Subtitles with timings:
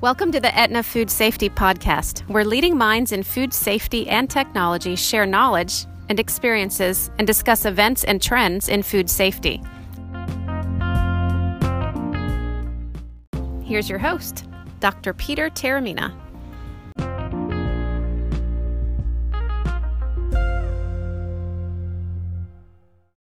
[0.00, 4.94] Welcome to the Etna Food Safety Podcast, where leading minds in food safety and technology
[4.94, 9.60] share knowledge and experiences and discuss events and trends in food safety.
[13.64, 14.46] Here's your host,
[14.78, 15.14] Dr.
[15.14, 16.14] Peter Taormina.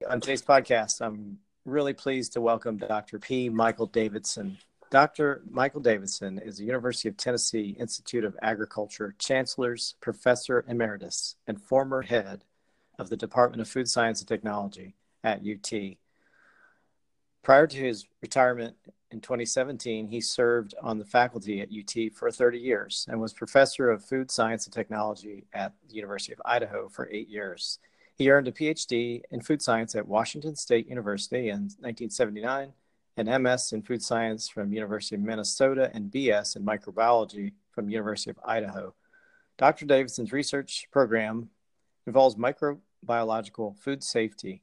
[0.08, 3.18] On today's podcast, I'm really pleased to welcome Dr.
[3.18, 3.50] P.
[3.50, 4.60] Michael Davidson.
[4.90, 5.42] Dr.
[5.50, 12.04] Michael Davidson is the University of Tennessee Institute of Agriculture Chancellor's Professor Emeritus and former
[12.04, 12.46] head
[12.98, 15.98] of the Department of Food Science and Technology at UT.
[17.44, 18.78] Prior to his retirement
[19.12, 23.92] in 2017, he served on the faculty at UT for 30 years and was professor
[23.92, 27.80] of food science and technology at the University of Idaho for eight years.
[28.16, 32.72] He earned a PhD in food science at Washington State University in 1979,
[33.18, 38.30] an MS in food science from University of Minnesota, and BS in microbiology from University
[38.30, 38.94] of Idaho.
[39.58, 39.86] Dr.
[39.86, 41.50] Davidson's research program
[42.06, 44.62] involves microbiological food safety.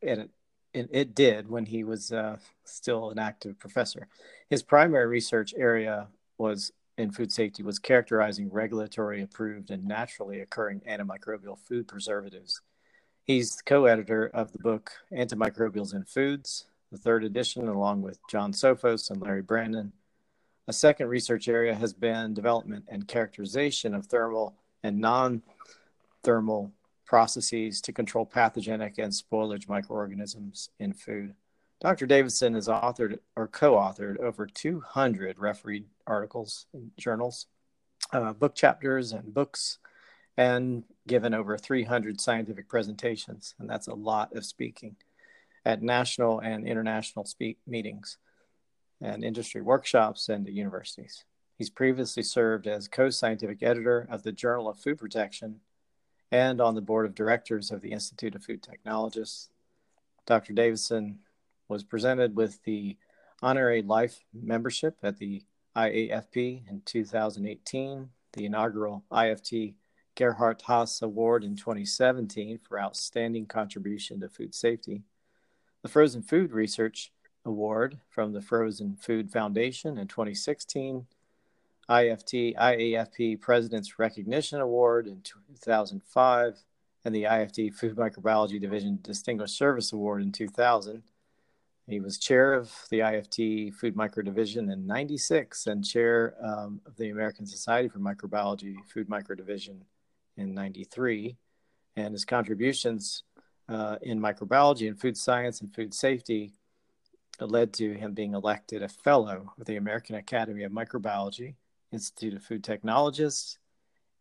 [0.00, 0.30] It,
[0.72, 4.08] it, it did when he was uh, still an active professor.
[4.48, 10.80] His primary research area was in food safety was characterizing regulatory approved and naturally occurring
[10.80, 12.60] antimicrobial food preservatives.
[13.22, 18.52] He's co editor of the book Antimicrobials in Foods, the third edition, along with John
[18.52, 19.92] Sofos and Larry Branen.
[20.66, 25.42] A second research area has been development and characterization of thermal and non
[26.22, 26.72] thermal
[27.06, 31.34] processes to control pathogenic and spoilage microorganisms in food.
[31.80, 32.06] Dr.
[32.06, 37.46] Davidson has authored or co authored over 200 refereed articles in journals,
[38.12, 39.78] uh, book chapters, and books,
[40.36, 43.54] and given over 300 scientific presentations.
[43.58, 44.96] And that's a lot of speaking
[45.68, 48.16] at national and international speak meetings
[49.02, 51.24] and industry workshops and at universities.
[51.58, 55.60] He's previously served as co scientific editor of the Journal of Food Protection
[56.32, 59.50] and on the board of directors of the Institute of Food Technologists.
[60.24, 60.54] Dr.
[60.54, 61.18] Davidson
[61.68, 62.96] was presented with the
[63.42, 65.42] honorary life membership at the
[65.76, 69.74] IAFP in 2018, the inaugural IFT
[70.14, 75.02] Gerhart Haas Award in 2017 for outstanding contribution to food safety,
[75.82, 77.12] the Frozen Food Research
[77.44, 81.06] Award from the Frozen Food Foundation in 2016,
[81.88, 86.58] IFT IAFP President's Recognition Award in 2005,
[87.04, 91.02] and the IFT Food Microbiology Division Distinguished Service Award in 2000
[91.88, 96.94] he was chair of the IFT Food Micro Division in 96 and chair um, of
[96.96, 99.82] the American Society for Microbiology Food Micro Division
[100.36, 101.36] in 93.
[101.96, 103.24] And his contributions
[103.68, 106.52] uh, in microbiology and food science and food safety
[107.40, 111.54] led to him being elected a fellow of the American Academy of Microbiology,
[111.92, 113.58] Institute of Food Technologists,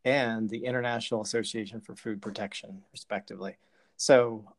[0.06, 3.58] and the International Association for Food Protection, respectively.
[3.98, 4.54] So,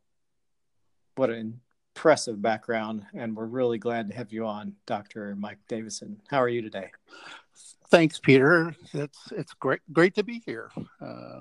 [1.15, 1.61] what an
[1.95, 5.35] impressive background, and we're really glad to have you on, Dr.
[5.35, 6.21] Mike Davison.
[6.29, 6.91] How are you today?
[7.89, 8.75] Thanks, Peter.
[8.93, 10.69] It's it's great great to be here.
[11.01, 11.39] Uh,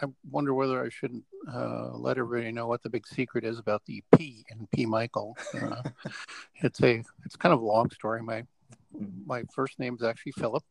[0.00, 3.82] I wonder whether I shouldn't uh, let everybody know what the big secret is about
[3.86, 5.36] the P in P Michael.
[5.60, 5.82] Uh,
[6.62, 8.22] it's a it's kind of a long story.
[8.22, 8.44] My
[9.26, 10.64] my first name is actually Philip,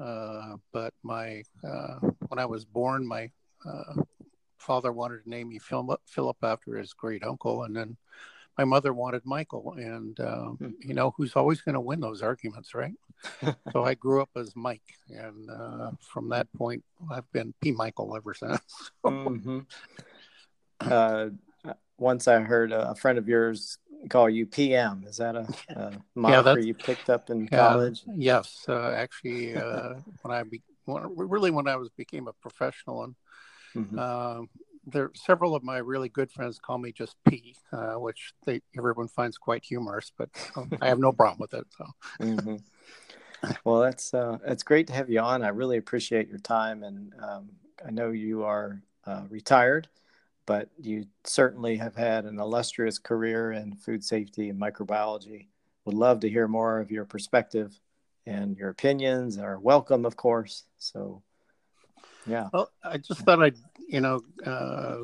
[0.00, 1.98] uh, but my uh,
[2.28, 3.30] when I was born, my
[3.64, 4.02] uh,
[4.58, 7.96] father wanted to name me Philip, Philip after his great uncle, and then
[8.58, 9.74] my mother wanted Michael.
[9.76, 10.70] And uh, hmm.
[10.80, 12.94] you know who's always going to win those arguments, right?
[13.72, 17.72] so I grew up as Mike, and uh, from that point, I've been P.
[17.72, 18.60] Michael ever since.
[19.04, 19.60] mm-hmm.
[20.80, 21.26] uh,
[21.98, 23.78] once I heard a friend of yours
[24.10, 25.04] call you PM.
[25.08, 28.02] Is that a, a moniker yeah, you picked up in college?
[28.14, 33.04] yes, uh, actually, uh, when I be, when, really when I was became a professional
[33.04, 33.14] and
[33.76, 33.98] Mm-hmm.
[33.98, 34.46] Uh,
[34.86, 39.08] there, several of my really good friends call me just P, uh, which they, everyone
[39.08, 41.66] finds quite humorous, but um, I have no problem with it.
[41.76, 41.86] So.
[42.20, 42.56] Mm-hmm.
[43.64, 45.42] Well, that's uh, it's great to have you on.
[45.42, 47.50] I really appreciate your time, and um,
[47.86, 49.88] I know you are uh, retired,
[50.46, 55.46] but you certainly have had an illustrious career in food safety and microbiology.
[55.84, 57.78] Would love to hear more of your perspective
[58.26, 60.64] and your opinions are welcome, of course.
[60.78, 61.22] So
[62.26, 62.48] yeah.
[62.52, 63.56] Well, I just thought I'd,
[63.88, 64.98] you know, uh,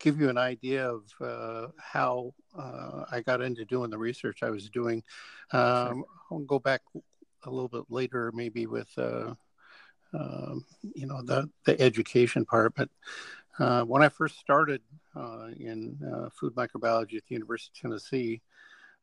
[0.00, 4.50] give you an idea of uh, how uh, I got into doing the research I
[4.50, 5.04] was doing.
[5.52, 6.82] Um, I'll go back
[7.44, 9.34] a little bit later, maybe with, uh,
[10.14, 12.74] um, you know, the, the education part.
[12.74, 12.88] But
[13.58, 14.82] uh, when I first started
[15.14, 15.98] uh, in
[16.32, 18.42] food microbiology at the University of Tennessee,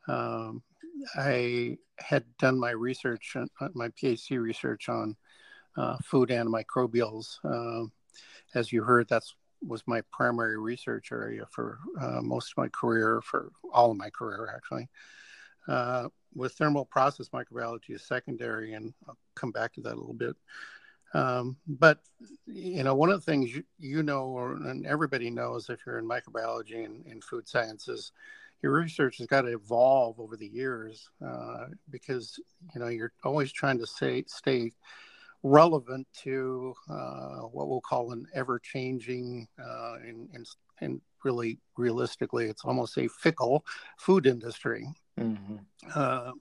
[0.08, 0.64] Um,
[1.16, 5.16] I had done my research, uh, my PhD research on
[5.78, 7.38] uh, food antimicrobials.
[7.44, 7.92] Um,
[8.56, 13.22] as you heard, that's was my primary research area for uh, most of my career,
[13.22, 14.88] for all of my career actually.
[15.68, 20.14] Uh, with thermal process microbiology is secondary, and I'll come back to that a little
[20.14, 20.36] bit.
[21.14, 22.00] Um, but
[22.46, 25.98] you know, one of the things you, you know, or, and everybody knows if you're
[25.98, 28.12] in microbiology and, and food sciences,
[28.62, 32.40] your research has got to evolve over the years uh, because
[32.74, 34.72] you know you're always trying to say, stay
[35.44, 40.46] relevant to uh, what we'll call an ever-changing uh, and, and,
[40.82, 43.66] and really realistically, it's almost a fickle
[43.98, 44.86] food industry.
[45.20, 45.56] Mm-hmm.
[45.94, 46.32] Uh,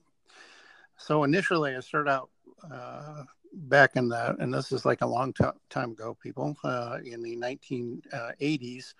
[0.97, 2.29] so initially, I started out
[2.71, 3.23] uh,
[3.53, 7.21] back in the, and this is like a long t- time ago, people, uh, in
[7.21, 8.93] the 1980s,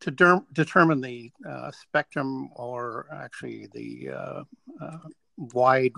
[0.00, 4.42] to der- determine the uh, spectrum or actually the uh,
[4.80, 4.98] uh,
[5.36, 5.92] wide,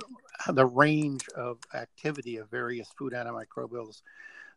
[0.53, 4.03] the range of activity of various food antimicrobials.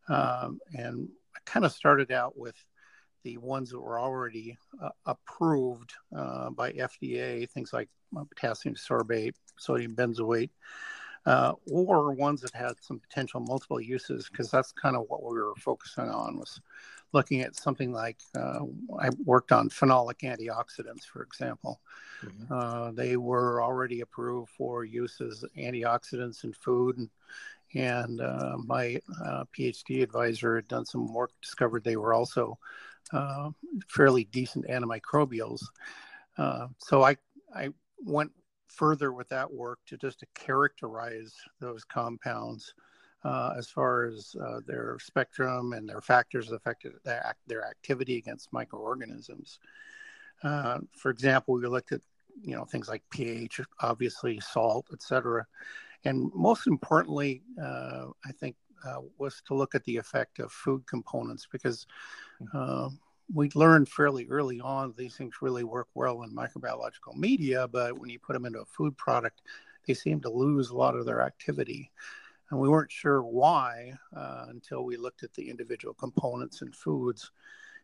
[0.09, 2.55] Um, and I kind of started out with
[3.27, 7.89] the ones that were already uh, approved uh, by FDA, things like
[8.29, 10.49] potassium sorbate, sodium benzoate,
[11.25, 15.35] uh, or ones that had some potential multiple uses, because that's kind of what we
[15.35, 16.61] were focusing on was
[17.11, 18.59] looking at something like uh,
[18.97, 21.81] I worked on phenolic antioxidants, for example.
[22.23, 22.53] Mm-hmm.
[22.53, 26.97] Uh, they were already approved for use as antioxidants in food.
[26.97, 27.09] And,
[27.75, 32.57] and uh, my uh, PhD advisor had done some work, discovered they were also
[33.13, 33.49] uh,
[33.87, 35.61] fairly decent antimicrobials.
[36.37, 37.17] Uh, so I,
[37.55, 37.69] I
[38.05, 38.31] went
[38.67, 42.73] further with that work to just to characterize those compounds
[43.23, 48.53] uh, as far as uh, their spectrum and their factors affected their, their activity against
[48.53, 49.59] microorganisms.
[50.43, 52.01] Uh, for example, we looked at
[52.43, 55.45] you know things like pH, obviously salt, etc.,
[56.05, 60.85] and most importantly, uh, I think uh, was to look at the effect of food
[60.87, 61.87] components because
[62.53, 62.89] uh,
[63.33, 68.09] we learned fairly early on these things really work well in microbiological media, but when
[68.09, 69.41] you put them into a food product,
[69.85, 71.91] they seem to lose a lot of their activity.
[72.49, 77.31] And we weren't sure why uh, until we looked at the individual components in foods.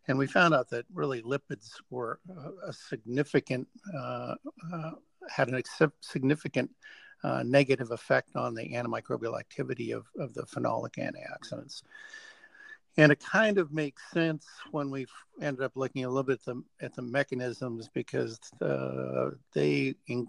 [0.07, 4.36] And we found out that really lipids were a, a significant, uh,
[4.74, 4.92] uh,
[5.30, 5.62] had a
[6.01, 6.69] significant
[7.24, 11.84] uh, negative effect on the antimicrobial activity of, of the phenolic antioxidants.
[12.98, 15.08] And it kind of makes sense when we
[15.42, 20.28] ended up looking a little bit at the, at the mechanisms because uh, they in,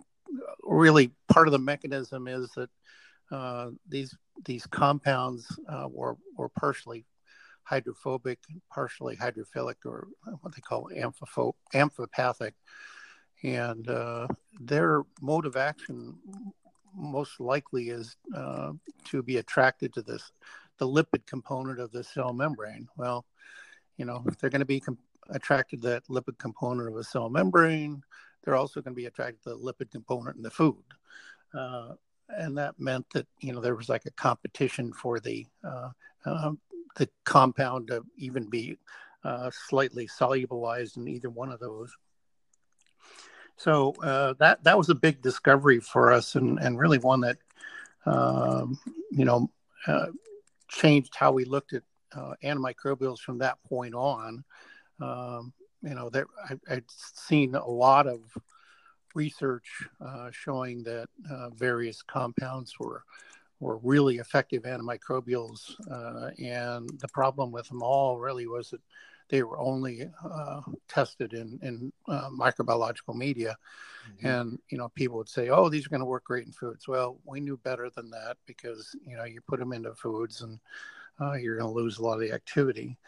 [0.62, 2.70] really part of the mechanism is that
[3.31, 7.05] uh, these these compounds uh, were were partially
[7.64, 8.38] hydrophobic,
[8.70, 10.08] partially hydrophilic, or
[10.41, 12.52] what they call amphipho- amphipathic,
[13.43, 14.26] and uh,
[14.61, 16.14] their mode of action
[16.94, 18.73] most likely is uh,
[19.05, 20.32] to be attracted to this
[20.79, 22.88] the lipid component of the cell membrane.
[22.96, 23.25] Well,
[23.96, 24.99] you know, if they're going to be com-
[25.31, 28.02] attracted to that lipid component of a cell membrane,
[28.43, 30.82] they're also going to be attracted to the lipid component in the food.
[31.56, 31.94] Uh,
[32.29, 35.91] and that meant that you know there was like a competition for the uh,
[36.25, 36.52] uh,
[36.96, 38.79] the compound to even be
[39.25, 41.94] uh, slightly solubilized in either one of those.
[43.56, 47.38] So uh, that that was a big discovery for us, and and really one that
[48.06, 48.79] um,
[49.10, 49.50] you know
[49.86, 50.06] uh,
[50.69, 51.82] changed how we looked at
[52.17, 54.44] uh, antimicrobials from that point on.
[55.00, 55.52] Um,
[55.82, 56.10] you know,
[56.48, 58.20] I, I'd seen a lot of
[59.14, 59.69] research
[60.05, 63.05] uh, showing that uh, various compounds were
[63.60, 68.81] were really effective antimicrobials, uh, and the problem with them all really was that
[69.28, 73.56] they were only uh, tested in in uh, microbiological media,
[74.08, 74.26] mm-hmm.
[74.26, 76.86] and you know people would say, "Oh, these are going to work great in foods."
[76.86, 80.58] Well, we knew better than that because you know you put them into foods and
[81.20, 82.98] uh, you're going to lose a lot of the activity.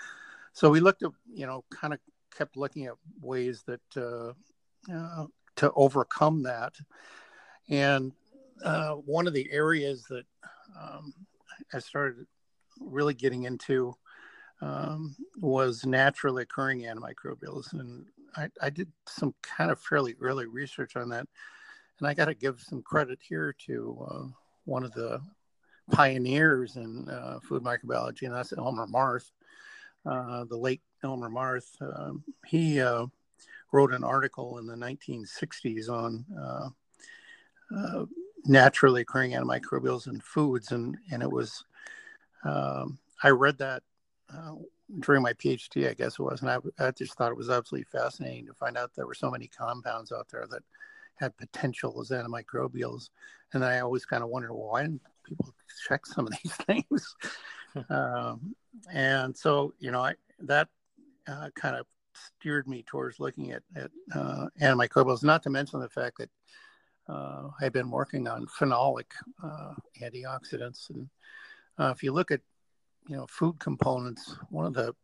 [0.53, 2.01] So we looked at you know kind of
[2.37, 6.75] kept looking at ways that uh, to overcome that.
[7.69, 8.13] And
[8.65, 10.25] uh, one of the areas that
[10.81, 11.13] um,
[11.73, 12.27] I started
[12.81, 13.95] really getting into
[14.61, 17.73] um, was naturally occurring antimicrobials.
[17.73, 21.27] And I, I, did some kind of fairly early research on that.
[21.99, 24.25] And I got to give some credit here to uh,
[24.65, 25.21] one of the
[25.91, 29.31] pioneers in uh, food microbiology, and that's Elmer Marth,
[30.05, 31.71] uh, the late Elmer Marth.
[31.81, 33.07] Um, he uh,
[33.73, 36.69] wrote an article in the 1960s on uh,
[37.77, 38.05] uh,
[38.45, 41.65] naturally occurring antimicrobials in foods, and and it was
[42.45, 43.83] um, I read that
[44.35, 44.55] uh,
[45.01, 47.87] during my PhD, I guess it was, and I, I just thought it was absolutely
[47.91, 50.63] fascinating to find out there were so many compounds out there that
[51.17, 53.11] had potential as antimicrobials.
[53.53, 55.53] And I always kind of wondered, well, why didn't people
[55.89, 57.17] check some of these things?
[57.91, 58.55] um,
[58.93, 60.69] and so, you know, I, that
[61.27, 65.89] uh, kind of steered me towards looking at, at uh, antimicrobials, not to mention the
[65.89, 66.31] fact that
[67.09, 69.07] uh, I've been working on phenolic
[69.43, 70.91] uh, antioxidants.
[70.91, 71.09] And
[71.79, 72.41] uh, if you look at,
[73.09, 74.95] you know, food components, one of the,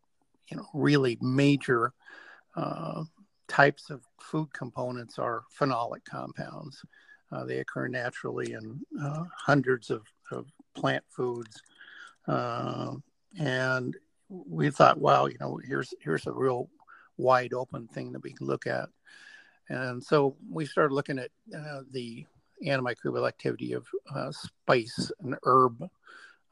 [0.49, 1.93] you know, really major
[2.55, 3.03] uh,
[3.47, 6.83] types of food components are phenolic compounds.
[7.31, 11.61] Uh, they occur naturally in uh, hundreds of, of, plant foods.
[12.27, 12.93] Uh,
[13.39, 13.95] and
[14.27, 16.67] we thought, wow, you know, here's here's a real
[17.17, 18.89] wide open thing that we can look at.
[19.69, 22.25] And so we started looking at uh, the
[22.65, 25.87] antimicrobial activity of uh, spice and herb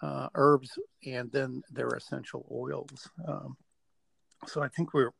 [0.01, 3.09] uh, herbs, and then their essential oils.
[3.27, 3.57] Um,
[4.47, 5.11] so I think we're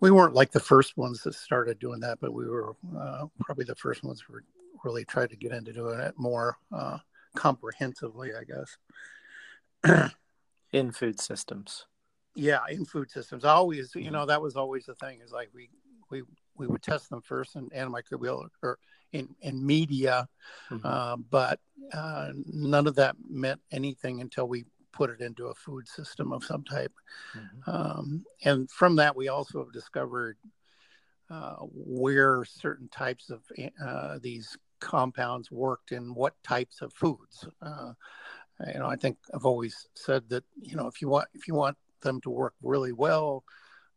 [0.00, 3.64] we weren't like the first ones that started doing that, but we were uh, probably
[3.64, 4.40] the first ones who
[4.84, 6.98] really tried to get into doing it more uh,
[7.34, 10.12] comprehensively, I guess.
[10.72, 11.86] in food systems.
[12.34, 13.44] Yeah, in food systems.
[13.44, 15.20] Always, you know, that was always the thing.
[15.24, 15.70] Is like we
[16.10, 16.22] we
[16.56, 18.78] we would test them first in antimicrobial or
[19.12, 20.28] in in media,
[20.70, 20.86] mm-hmm.
[20.86, 21.60] uh, but
[21.92, 26.42] uh, none of that meant anything until we put it into a food system of
[26.42, 26.92] some type.
[27.36, 27.70] Mm-hmm.
[27.70, 30.38] Um, and from that, we also have discovered
[31.30, 33.42] uh, where certain types of
[33.84, 37.46] uh, these compounds worked in what types of foods.
[37.60, 37.92] Uh,
[38.72, 41.54] you know, I think I've always said that you know if you want if you
[41.54, 43.44] want them to work really well,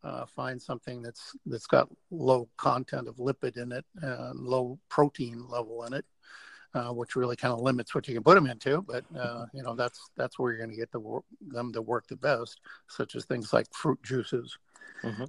[0.02, 5.46] uh, find something that's that's got low content of lipid in it, and low protein
[5.48, 6.04] level in it,
[6.74, 8.82] uh, which really kind of limits what you can put them into.
[8.82, 11.82] But uh, you know that's that's where you're going to get the wor- them to
[11.82, 14.56] work the best, such as things like fruit juices.
[15.02, 15.24] Mm-hmm.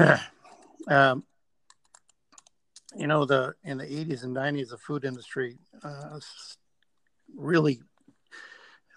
[0.92, 1.24] um,
[2.96, 6.18] you know the in the 80s and 90s, the food industry uh,
[7.36, 7.80] really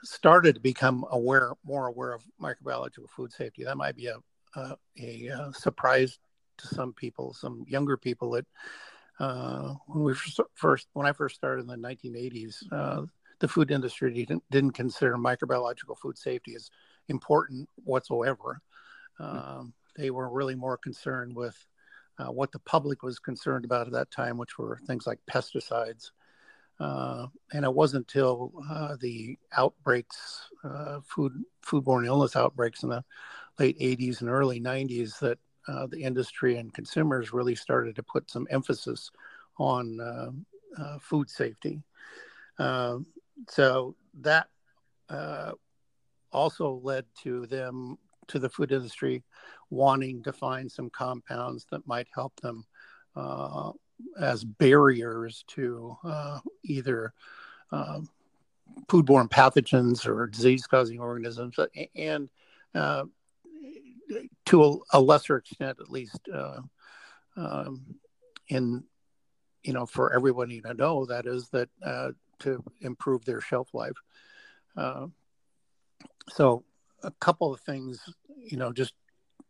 [0.03, 3.63] started to become aware, more aware of microbiological food safety.
[3.63, 4.17] That might be a
[4.55, 6.19] a, a, uh, surprise
[6.57, 8.45] to some people, some younger people that
[9.19, 10.13] uh, when we
[10.55, 13.05] first when I first started in the 1980s, uh,
[13.39, 16.69] the food industry didn't, didn't consider microbiological food safety as
[17.09, 18.61] important whatsoever.
[19.19, 21.55] Um, they were really more concerned with
[22.17, 26.11] uh, what the public was concerned about at that time, which were things like pesticides.
[26.79, 33.03] Uh, and it wasn't until uh, the outbreaks, uh, food foodborne illness outbreaks in the
[33.61, 35.37] late 80s and early 90s, that
[35.67, 39.11] uh, the industry and consumers really started to put some emphasis
[39.59, 40.31] on uh,
[40.81, 41.83] uh, food safety.
[42.57, 43.05] Um,
[43.47, 44.47] so that
[45.09, 45.51] uh,
[46.31, 49.23] also led to them, to the food industry,
[49.69, 52.65] wanting to find some compounds that might help them
[53.15, 53.71] uh,
[54.19, 57.13] as barriers to uh, either
[57.71, 58.09] um,
[58.87, 61.59] foodborne pathogens or disease-causing organisms,
[61.95, 62.29] and
[64.45, 66.61] to a, a, lesser extent, at least, uh,
[67.37, 67.95] um,
[68.47, 68.83] in
[69.63, 73.97] you know, for everybody to know, that is that uh, to improve their shelf life.
[74.75, 75.07] Uh,
[76.29, 76.63] so,
[77.03, 78.01] a couple of things,
[78.37, 78.93] you know, just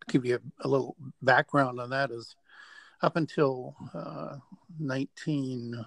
[0.10, 2.36] give you a, a little background on that is
[3.02, 4.38] up until uh,
[4.80, 5.86] 19,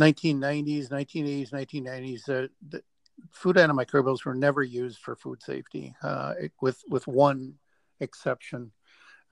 [0.00, 2.82] 1990s, 1980s, 1990s, uh, the
[3.30, 7.54] food antimicrobials were never used for food safety, uh, with with one
[8.02, 8.70] exception,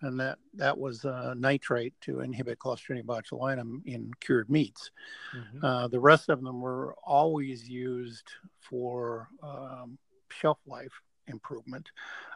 [0.02, 4.90] and that that was uh, nitrite to inhibit Clostridium botulinum in cured meats.
[5.36, 5.64] Mm-hmm.
[5.64, 8.28] Uh, the rest of them were always used
[8.60, 9.98] for um,
[10.30, 10.92] shelf life
[11.26, 11.90] improvement,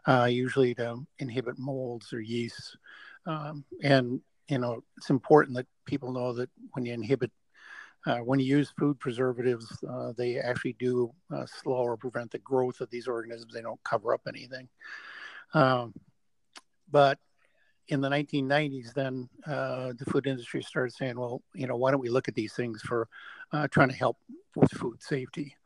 [0.07, 2.77] uh, usually to inhibit molds or yeasts.
[3.27, 7.31] Um, and you know, it's important that people know that when you inhibit
[8.07, 12.39] uh, when you use food preservatives, uh, they actually do uh, slow or prevent the
[12.39, 13.53] growth of these organisms.
[13.53, 14.69] They don't cover up anything.
[15.55, 15.95] Um,
[16.95, 17.19] but
[17.89, 21.99] in the 1990s, then uh, the food industry started saying, well, you know, why don't
[21.99, 23.09] we look at these things for
[23.53, 24.17] uh, trying to help
[24.55, 25.57] with food safety?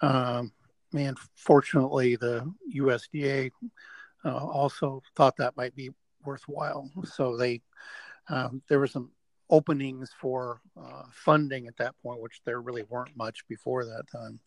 [0.00, 0.50] Um,
[0.92, 3.52] and fortunately, the USDA
[4.24, 5.90] uh, also thought that might be
[6.24, 6.90] worthwhile.
[7.04, 7.62] So they
[8.28, 9.12] um, there were some
[9.50, 14.40] openings for uh, funding at that point, which there really weren't much before that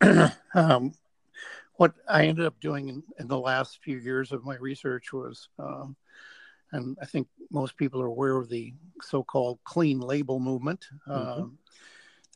[0.00, 0.32] time.
[0.54, 0.94] um,
[1.78, 5.48] what I ended up doing in, in, the last few years of my research was,
[5.58, 5.86] uh,
[6.72, 11.42] and I think most people are aware of the so-called clean label movement, mm-hmm.
[11.42, 11.58] Um,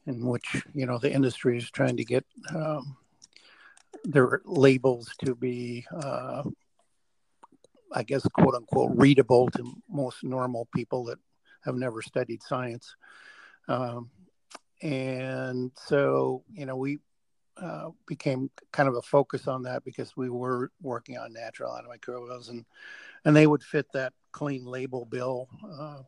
[0.07, 2.97] in which you know the industry is trying to get um,
[4.05, 6.43] their labels to be uh,
[7.93, 11.19] I guess, quote unquote, readable to most normal people that
[11.65, 12.95] have never studied science.
[13.69, 14.11] Um,
[14.81, 16.99] and so, you know, we
[17.61, 22.49] uh, became kind of a focus on that because we were working on natural antimicrobials
[22.49, 22.65] and
[23.25, 25.99] and they would fit that clean label bill uh,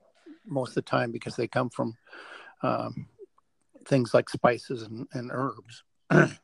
[0.47, 1.97] most of the time because they come from
[2.63, 3.07] um,
[3.87, 5.85] things like spices and, and herbs.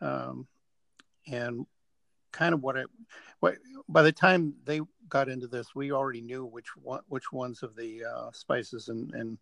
[0.00, 0.46] um,
[1.26, 1.66] and
[2.32, 2.84] kind of what I,
[3.40, 3.56] what,
[3.88, 7.74] by the time they got into this, we already knew which one, which ones of
[7.76, 9.38] the uh, spices and, and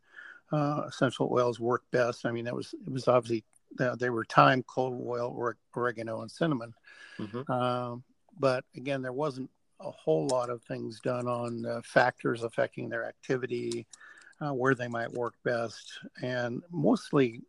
[0.53, 2.27] uh, essential oils work best.
[2.27, 3.45] I mean, that was it was obviously
[3.77, 6.73] they were thyme, clove oil, oregano, and cinnamon.
[7.19, 7.51] Mm-hmm.
[7.51, 8.05] Um,
[8.39, 9.51] but again, there wasn't
[9.81, 13.87] a whole lot of things done on uh, factors affecting their activity,
[14.41, 17.43] uh, where they might work best, and mostly,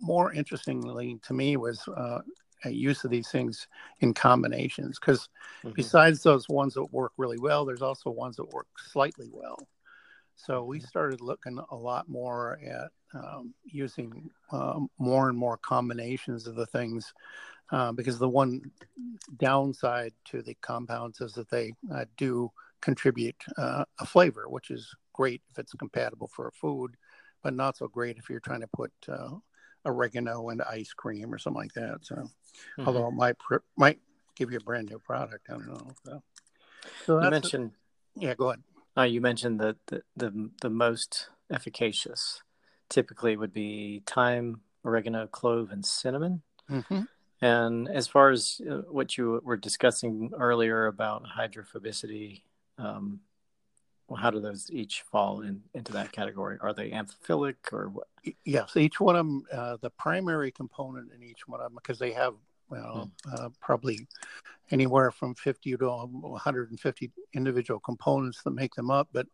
[0.00, 2.20] more interestingly to me was uh,
[2.64, 3.66] a use of these things
[4.00, 5.28] in combinations because
[5.64, 5.72] mm-hmm.
[5.72, 9.58] besides those ones that work really well, there's also ones that work slightly well.
[10.36, 16.46] So we started looking a lot more at um, using um, more and more combinations
[16.46, 17.12] of the things
[17.70, 18.60] uh, because the one
[19.38, 24.94] downside to the compounds is that they uh, do contribute uh, a flavor, which is
[25.12, 26.96] great if it's compatible for a food,
[27.42, 29.30] but not so great if you're trying to put uh,
[29.84, 31.98] oregano into ice cream or something like that.
[32.02, 32.86] So, mm-hmm.
[32.86, 33.36] although it might
[33.76, 33.98] might
[34.36, 35.90] give you a brand new product, I don't know.
[36.04, 36.22] So,
[37.06, 37.72] so you mentioned,
[38.16, 38.62] a, yeah, go ahead.
[38.96, 42.42] Uh, you mentioned that the, the the most efficacious
[42.88, 46.42] typically would be thyme, oregano, clove, and cinnamon.
[46.70, 47.02] Mm-hmm.
[47.40, 52.42] And as far as uh, what you were discussing earlier about hydrophobicity,
[52.78, 53.20] um,
[54.06, 56.58] well, how do those each fall in, into that category?
[56.60, 58.06] Are they amphiphilic or what?
[58.44, 61.98] Yes, each one of them, uh, the primary component in each one of them, because
[61.98, 62.34] they have
[62.72, 63.34] well, hmm.
[63.34, 64.06] uh, probably
[64.70, 69.08] anywhere from 50 to 150 individual components that make them up.
[69.12, 69.26] But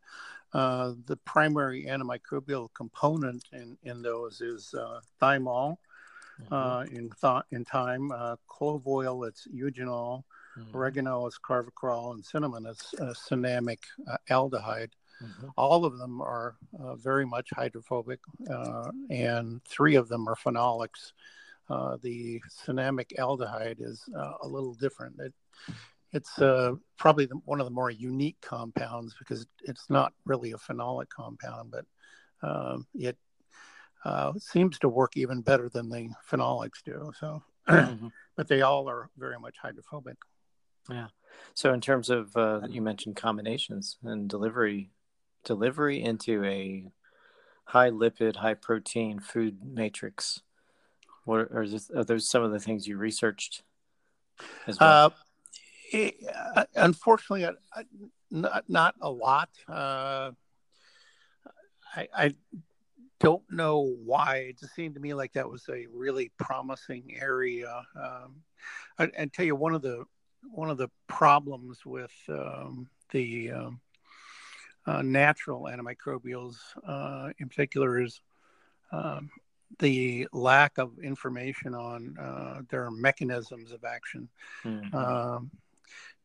[0.52, 5.76] uh, the primary antimicrobial component in, in those is uh, thymol.
[6.42, 6.54] Mm-hmm.
[6.54, 10.22] Uh, in th- in thyme, uh, clove oil, it's eugenol,
[10.56, 10.76] mm-hmm.
[10.76, 13.80] oregano is carvacrol, and cinnamon is uh, cinnamic
[14.30, 14.92] aldehyde.
[15.20, 15.48] Mm-hmm.
[15.56, 16.54] All of them are
[16.94, 18.20] very much hydrophobic,
[19.10, 21.12] and three of them are phenolics.
[21.68, 25.16] Uh, the cinnamic aldehyde is uh, a little different.
[25.20, 25.34] It,
[26.12, 30.56] it's uh, probably the, one of the more unique compounds because it's not really a
[30.56, 31.84] phenolic compound, but
[32.42, 33.18] um, it
[34.04, 37.12] uh, seems to work even better than the phenolics do.
[37.18, 38.08] So, mm-hmm.
[38.36, 40.16] but they all are very much hydrophobic.
[40.88, 41.08] Yeah.
[41.52, 44.90] So, in terms of uh, you mentioned combinations and delivery,
[45.44, 46.86] delivery into a
[47.64, 50.40] high lipid, high protein food matrix
[51.28, 53.62] what are, this, are those some of the things you researched
[54.66, 55.06] as well?
[55.06, 55.10] Uh,
[55.92, 56.14] it,
[56.56, 57.84] uh, unfortunately, I, I,
[58.30, 59.50] not not a lot.
[59.68, 60.32] Uh,
[61.94, 62.34] I, I
[63.20, 64.36] don't know why.
[64.48, 67.82] It just seemed to me like that was a really promising area.
[67.94, 68.36] Um,
[68.98, 70.04] I, I tell you one of the
[70.50, 73.80] one of the problems with um, the um,
[74.86, 78.20] uh, natural antimicrobials, uh, in particular, is
[78.92, 79.30] um,
[79.78, 84.28] the lack of information on uh, their mechanisms of action.
[84.64, 84.94] Mm-hmm.
[84.96, 85.50] Um,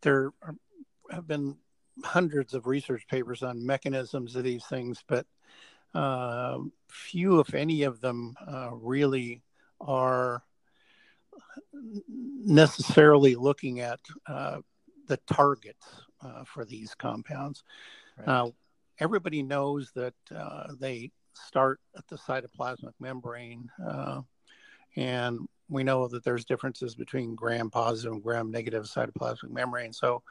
[0.01, 0.55] there are,
[1.11, 1.57] have been
[2.03, 5.25] hundreds of research papers on mechanisms of these things, but
[5.93, 9.43] uh, few, if any, of them uh, really
[9.79, 10.43] are
[12.07, 14.59] necessarily looking at uh,
[15.07, 15.85] the targets
[16.21, 17.63] uh, for these compounds.
[18.25, 18.51] Right.
[18.99, 23.69] everybody knows that uh, they start at the cytoplasmic membrane.
[23.85, 24.21] Uh,
[24.95, 29.93] and we know that there's differences between gram positive and gram negative cytoplasmic membrane.
[29.93, 30.21] So,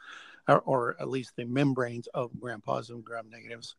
[0.47, 3.75] or, or at least the membranes of gram positive and gram negatives.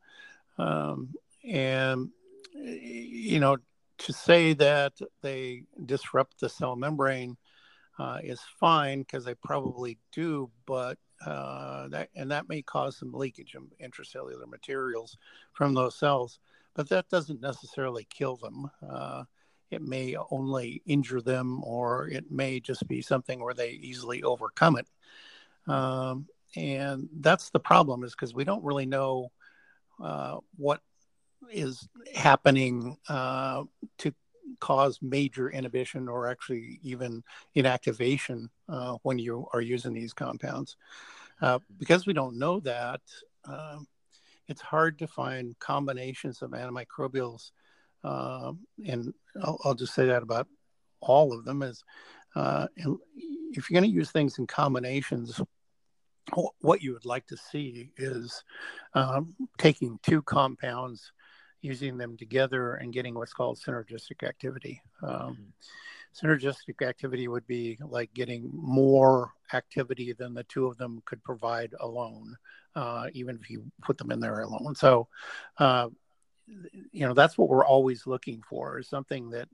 [0.58, 2.10] Um, and,
[2.54, 3.58] you know,
[3.98, 7.36] to say that they disrupt the cell membrane
[7.98, 13.12] uh, is fine because they probably do, but uh, that and that may cause some
[13.12, 15.16] leakage of intracellular materials
[15.52, 16.38] from those cells
[16.74, 18.70] but that doesn't necessarily kill them.
[18.86, 19.24] Uh,
[19.70, 24.76] it may only injure them, or it may just be something where they easily overcome
[24.76, 24.86] it.
[25.66, 29.32] Um, and that's the problem, is because we don't really know
[30.02, 30.80] uh, what
[31.50, 33.64] is happening uh,
[33.98, 34.14] to
[34.60, 37.22] cause major inhibition or actually even
[37.56, 40.76] inactivation uh, when you are using these compounds.
[41.40, 43.00] Uh, because we don't know that,
[43.46, 43.86] um,
[44.48, 47.50] it's hard to find combinations of antimicrobials.
[48.02, 48.52] Uh,
[48.86, 50.46] and I'll, I'll, just say that about
[51.00, 51.82] all of them is
[52.36, 55.40] uh, if you're going to use things in combinations,
[56.60, 58.42] what you would like to see is
[58.94, 61.12] um, taking two compounds,
[61.60, 64.82] using them together, and getting what's called synergistic activity.
[65.02, 66.26] Um, mm-hmm.
[66.26, 71.74] Synergistic activity would be like getting more activity than the two of them could provide
[71.80, 72.36] alone,
[72.74, 74.74] uh, even if you put them in there alone.
[74.74, 75.08] So,
[75.58, 75.88] uh,
[76.92, 79.48] you know, that's what we're always looking for is something that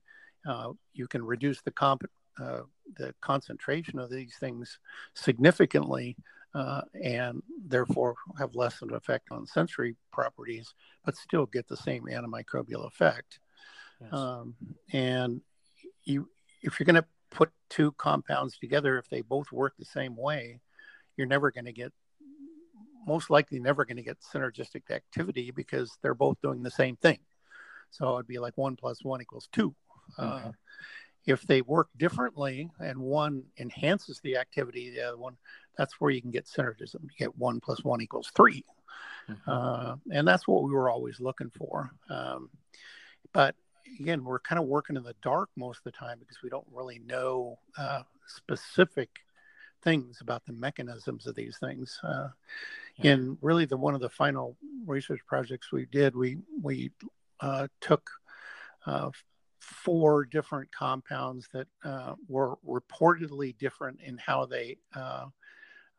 [0.46, 2.04] uh, you can reduce the comp
[2.40, 2.62] uh,
[2.96, 4.78] the concentration of these things
[5.14, 6.16] significantly
[6.54, 11.76] uh, and therefore have less of an effect on sensory properties, but still get the
[11.76, 13.38] same antimicrobial effect.
[14.00, 14.12] Yes.
[14.12, 14.54] Um,
[14.92, 15.40] and
[16.04, 16.28] you,
[16.62, 20.60] if you're going to put two compounds together, if they both work the same way,
[21.16, 21.92] you're never going to get,
[23.06, 27.18] most likely, never going to get synergistic activity because they're both doing the same thing.
[27.90, 29.74] So it'd be like one plus one equals 2
[30.18, 30.52] uh,
[31.26, 35.36] if they work differently and one enhances the activity, the other one,
[35.76, 37.02] that's where you can get synergism.
[37.02, 38.64] You get one plus one equals 3
[39.30, 39.50] mm-hmm.
[39.50, 41.92] uh, and that's what we were always looking for.
[42.08, 42.50] Um,
[43.32, 43.54] but
[44.00, 46.66] again, we're kind of working in the dark most of the time because we don't
[46.72, 49.10] really know uh, specific
[49.82, 51.98] things about the mechanisms of these things.
[52.02, 52.28] Uh,
[52.98, 56.90] And really, the one of the final research projects we did, we we
[57.40, 58.10] uh, took
[58.86, 59.10] uh,
[59.60, 65.26] four different compounds that uh, were reportedly different in how they uh,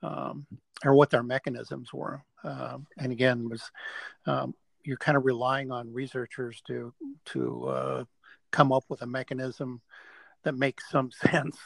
[0.04, 0.46] um,
[0.84, 2.24] or what their mechanisms were.
[2.44, 3.72] Um, and again, was
[4.26, 6.94] um, you're kind of relying on researchers to
[7.26, 8.04] to uh,
[8.52, 9.82] come up with a mechanism
[10.44, 11.58] that makes some sense.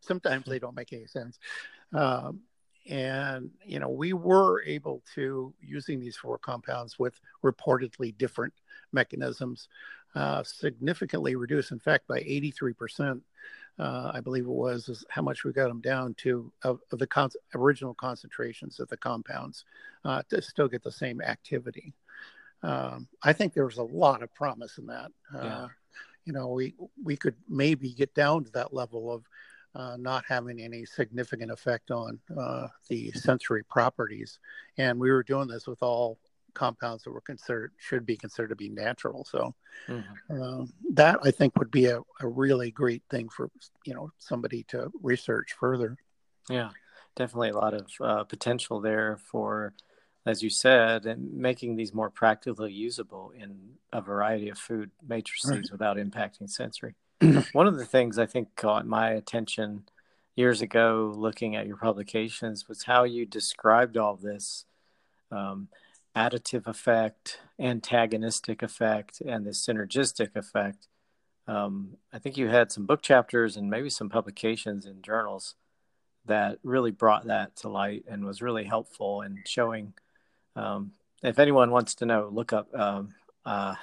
[0.00, 1.38] Sometimes they don't make any sense.
[1.92, 2.40] Um,
[2.88, 8.52] and you know we were able to using these four compounds with reportedly different
[8.92, 9.68] mechanisms
[10.14, 13.20] uh, significantly reduce in fact by 83%
[13.78, 16.98] uh, i believe it was is how much we got them down to of, of
[16.98, 19.64] the con- original concentrations of the compounds
[20.04, 21.94] uh, to still get the same activity
[22.62, 25.66] um, i think there was a lot of promise in that uh, yeah.
[26.26, 29.24] you know we we could maybe get down to that level of
[29.74, 34.38] uh, not having any significant effect on uh, the sensory properties.
[34.78, 36.18] And we were doing this with all
[36.54, 39.24] compounds that were considered should be considered to be natural.
[39.24, 39.54] So
[39.88, 40.42] mm-hmm.
[40.42, 43.50] uh, that I think would be a, a really great thing for
[43.84, 45.96] you know somebody to research further.
[46.48, 46.70] Yeah,
[47.16, 49.74] definitely a lot of uh, potential there for,
[50.26, 53.58] as you said, and making these more practically usable in
[53.92, 55.72] a variety of food matrices right.
[55.72, 56.94] without impacting sensory.
[57.52, 59.84] one of the things I think caught my attention
[60.36, 64.64] years ago, looking at your publications, was how you described all this
[65.30, 65.68] um,
[66.16, 70.88] additive effect, antagonistic effect, and the synergistic effect.
[71.46, 75.54] Um, I think you had some book chapters and maybe some publications in journals
[76.26, 79.92] that really brought that to light and was really helpful in showing.
[80.56, 83.74] Um, if anyone wants to know, look up um, uh,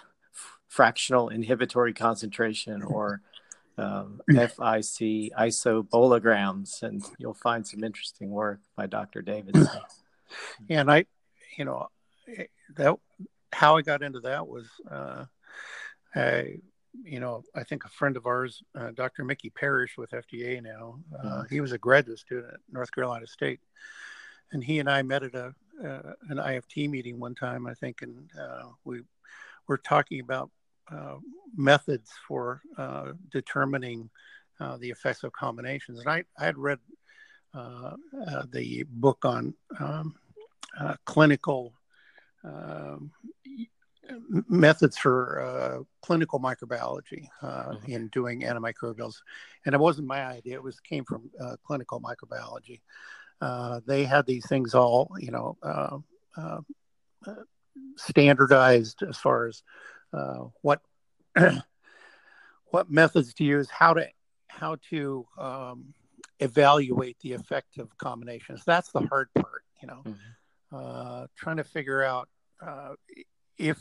[0.67, 3.21] fractional inhibitory concentration or
[3.81, 9.21] um, FIC isobolograms, and you'll find some interesting work by Dr.
[9.21, 9.67] Davidson.
[10.69, 11.07] And I,
[11.57, 11.89] you know,
[12.77, 12.95] that
[13.51, 15.25] how I got into that was, uh,
[16.15, 16.55] I,
[17.03, 19.25] you know, I think a friend of ours, uh, Dr.
[19.25, 21.53] Mickey Parish with FDA now, uh, mm-hmm.
[21.53, 23.59] he was a graduate student at North Carolina State,
[24.53, 28.01] and he and I met at a uh, an IFT meeting one time, I think,
[28.01, 29.01] and uh, we
[29.67, 30.49] were talking about
[31.55, 34.09] methods for uh, determining
[34.59, 35.99] uh, the effects of combinations.
[35.99, 36.79] And I, I had read
[37.53, 40.15] the book on um,
[41.05, 41.73] clinical
[42.43, 43.11] um,
[44.49, 47.91] methods for uh, clinical microbiology uh, mm-hmm.
[47.91, 49.15] in doing antimicrobials,
[49.65, 50.55] and it wasn't my idea.
[50.55, 52.81] It was came from uh, clinical microbiology.
[53.85, 56.03] they had these things all, you know,
[57.97, 59.63] standardized as far as
[60.13, 60.81] uh, what
[62.65, 64.07] what methods to use, how to
[64.47, 65.93] how to um,
[66.39, 68.63] evaluate the effect of combinations.
[68.65, 70.75] That's the hard part, you know, mm-hmm.
[70.75, 72.29] uh, trying to figure out
[72.61, 72.93] uh,
[73.57, 73.79] if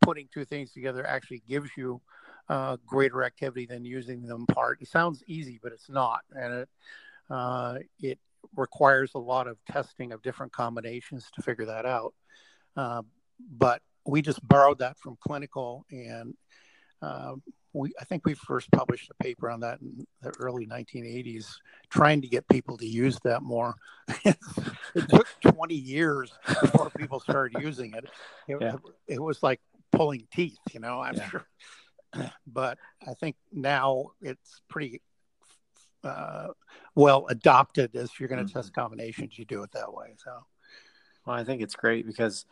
[0.00, 2.00] putting two things together actually gives you
[2.48, 4.78] uh, greater activity than using them apart.
[4.80, 6.68] It sounds easy, but it's not, and it
[7.30, 8.18] uh, it
[8.56, 12.14] requires a lot of testing of different combinations to figure that out.
[12.76, 13.02] Uh,
[13.50, 16.34] but we just borrowed that from clinical and
[17.00, 17.34] uh,
[17.72, 21.46] we, I think we first published a paper on that in the early 1980s,
[21.90, 23.76] trying to get people to use that more.
[24.24, 24.36] it
[25.08, 28.04] took 20 years before people started using it.
[28.46, 28.76] It, yeah.
[29.08, 29.60] it was like
[29.90, 31.28] pulling teeth, you know, I'm yeah.
[31.28, 31.46] sure.
[32.46, 32.76] But
[33.08, 35.00] I think now it's pretty
[36.04, 36.48] uh,
[36.94, 38.58] well adopted as if you're going to mm-hmm.
[38.58, 39.38] test combinations.
[39.38, 40.14] You do it that way.
[40.22, 40.30] So,
[41.24, 42.44] well, I think it's great because,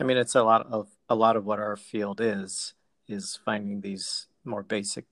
[0.00, 2.74] I mean, it's a lot of a lot of what our field is
[3.08, 5.06] is finding these more basic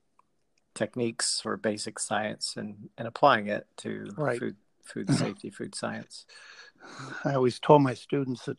[0.74, 4.38] techniques or basic science and and applying it to right.
[4.38, 6.26] food food safety, food science.
[7.24, 8.58] I always told my students that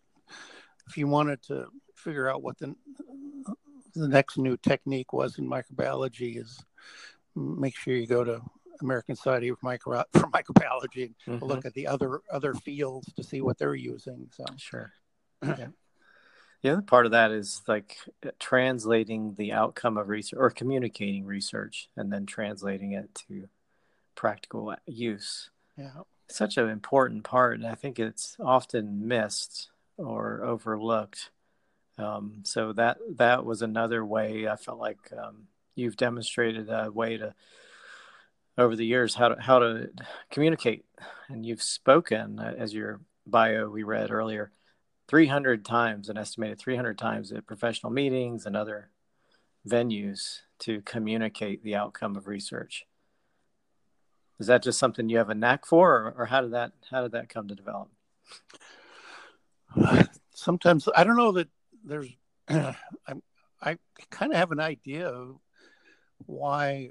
[0.87, 2.75] if you wanted to figure out what the
[3.93, 6.63] the next new technique was in microbiology is
[7.35, 8.41] make sure you go to
[8.81, 11.45] American Society of Micro for Microbiology and mm-hmm.
[11.45, 14.27] look at the other other fields to see what they're using.
[14.31, 14.91] So sure.
[15.43, 15.67] yeah.
[16.63, 17.97] The other part of that is like
[18.39, 23.47] translating the outcome of research or communicating research and then translating it to
[24.15, 25.49] practical use.
[25.77, 25.91] Yeah.
[26.27, 27.59] Such an important part.
[27.59, 31.29] And I think it's often missed or overlooked.
[31.97, 37.17] Um, so that that was another way I felt like um, you've demonstrated a way
[37.17, 37.33] to
[38.57, 39.89] over the years how to how to
[40.31, 40.85] communicate,
[41.29, 44.51] and you've spoken uh, as your bio we read earlier,
[45.07, 48.89] three hundred times, an estimated three hundred times at professional meetings and other
[49.67, 52.85] venues to communicate the outcome of research.
[54.39, 57.01] Is that just something you have a knack for, or, or how did that how
[57.01, 57.89] did that come to develop?
[60.33, 61.49] Sometimes I don't know that
[61.83, 62.09] there's.
[62.49, 62.75] i
[63.59, 63.77] I
[64.11, 65.39] kind of have an idea of
[66.25, 66.89] why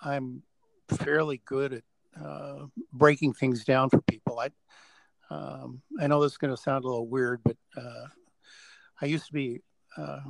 [0.00, 0.42] I'm
[0.88, 1.82] fairly good at
[2.22, 4.38] uh, breaking things down for people.
[4.38, 4.50] I
[5.32, 8.06] um, I know this is going to sound a little weird, but uh,
[9.00, 9.60] I used to be
[9.96, 10.20] uh,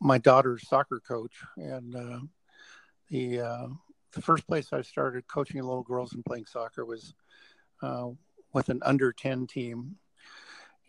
[0.00, 2.20] my daughter's soccer coach, and uh,
[3.10, 3.66] the uh,
[4.12, 7.14] the first place I started coaching little girls and playing soccer was
[7.82, 8.08] uh,
[8.52, 9.96] with an under ten team,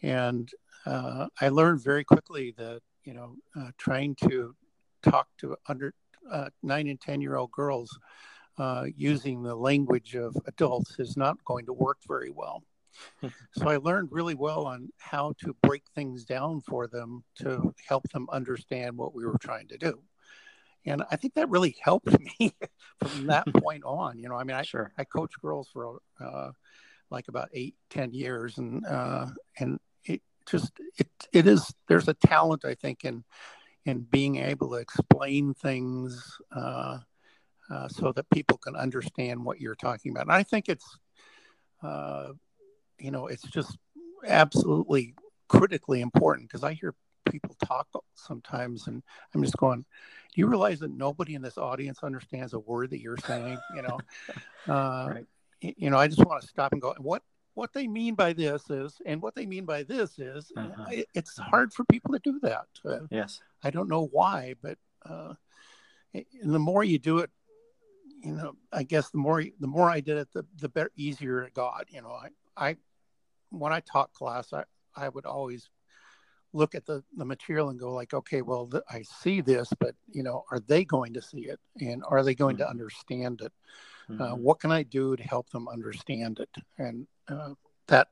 [0.01, 0.49] and
[0.85, 3.35] I learned very quickly that you know
[3.77, 4.55] trying to
[5.03, 5.93] talk to under
[6.31, 7.97] uh, nine and 10 year old girls
[8.57, 12.63] uh, using the language of adults is not going to work very well.
[13.53, 18.09] So I learned really well on how to break things down for them to help
[18.09, 20.01] them understand what we were trying to do.
[20.85, 22.53] And I think that really helped me
[23.05, 24.19] from that point on.
[24.19, 24.91] You know, I mean, I sure.
[24.97, 26.51] I coached girls for uh,
[27.09, 29.27] like about eight, ten years, and uh,
[29.59, 33.23] and it just it it is there's a talent I think in
[33.85, 36.99] in being able to explain things uh,
[37.69, 40.23] uh, so that people can understand what you're talking about.
[40.23, 40.97] And I think it's,
[41.83, 42.29] uh,
[42.99, 43.77] you know, it's just
[44.25, 45.15] absolutely
[45.47, 46.93] critically important because I hear
[47.29, 51.99] people talk sometimes and I'm just going, do you realize that nobody in this audience
[52.03, 53.57] understands a word that you're saying?
[53.75, 53.99] You know,
[54.67, 55.25] uh, right.
[55.61, 57.23] you know, I just want to stop and go, what
[57.55, 60.85] what they mean by this is, and what they mean by this is, uh-huh.
[61.13, 62.67] it's hard for people to do that.
[62.85, 63.41] Uh, yes.
[63.63, 65.33] I don't know why, but uh,
[66.13, 67.29] the more you do it,
[68.23, 71.43] you know, I guess the more the more I did it, the the better easier
[71.43, 71.87] it got.
[71.89, 72.77] You know, I I
[73.49, 74.63] when I taught class, I
[74.95, 75.69] I would always
[76.53, 79.95] look at the the material and go like, okay, well, th- I see this, but
[80.11, 82.65] you know, are they going to see it, and are they going mm-hmm.
[82.65, 83.53] to understand it?
[84.09, 84.21] Uh, mm-hmm.
[84.21, 86.49] Uh, what can I do to help them understand it?
[86.77, 87.53] And uh,
[87.87, 88.07] that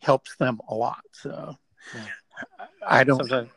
[0.00, 1.04] helps them a lot.
[1.12, 1.56] So
[1.94, 2.66] yeah.
[2.86, 3.18] I don't.
[3.18, 3.50] Sometimes.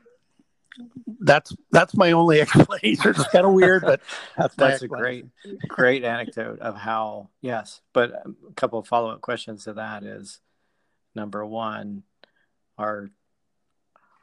[1.20, 3.10] That's that's my only explanation.
[3.10, 4.02] It's kind of weird, but
[4.38, 5.26] that's that's a great
[5.67, 7.82] great anecdote of how yes.
[7.93, 10.39] But a couple of follow up questions to that is
[11.18, 12.04] number one,
[12.78, 13.10] are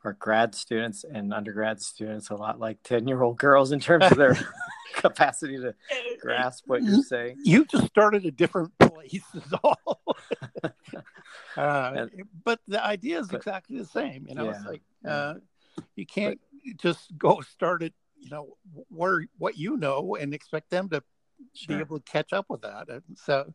[0.05, 4.05] are grad students and undergrad students a lot like 10 year old girls in terms
[4.11, 4.37] of their
[4.95, 5.75] capacity to
[6.21, 7.37] grasp what you're saying?
[7.43, 10.01] you just started a different place is all.
[11.57, 12.07] Uh,
[12.45, 15.35] but the idea is but, exactly the same you know yeah, it's like uh,
[15.95, 18.57] you can't but, just go start it you know
[18.89, 21.03] where what you know and expect them to
[21.55, 21.77] sure.
[21.77, 22.89] be able to catch up with that.
[22.89, 23.53] And so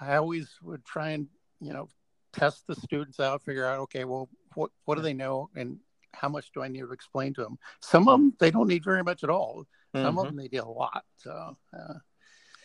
[0.00, 1.26] i always would try and
[1.60, 1.88] you know
[2.32, 5.78] test the students out, figure out, okay, well, what, what do they know and
[6.12, 7.58] how much do I need to explain to them?
[7.80, 9.64] Some of them, they don't need very much at all.
[9.94, 10.18] Some mm-hmm.
[10.18, 11.04] of them, they need a lot.
[11.16, 11.94] So, uh,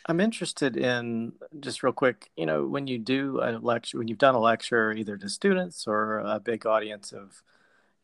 [0.10, 4.18] I'm interested in just real quick, you know, when you do a lecture, when you've
[4.18, 7.44] done a lecture either to students or a big audience of,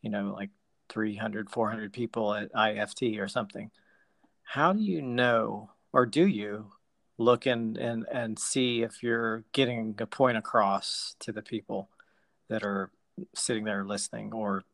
[0.02, 0.50] you know, like
[0.90, 3.70] 300, 400 people at IFT or something,
[4.42, 6.72] how do you know, or do you
[7.18, 11.88] look and, and, and see if you're getting a point across to the people
[12.48, 12.90] that are
[13.34, 14.64] sitting there listening or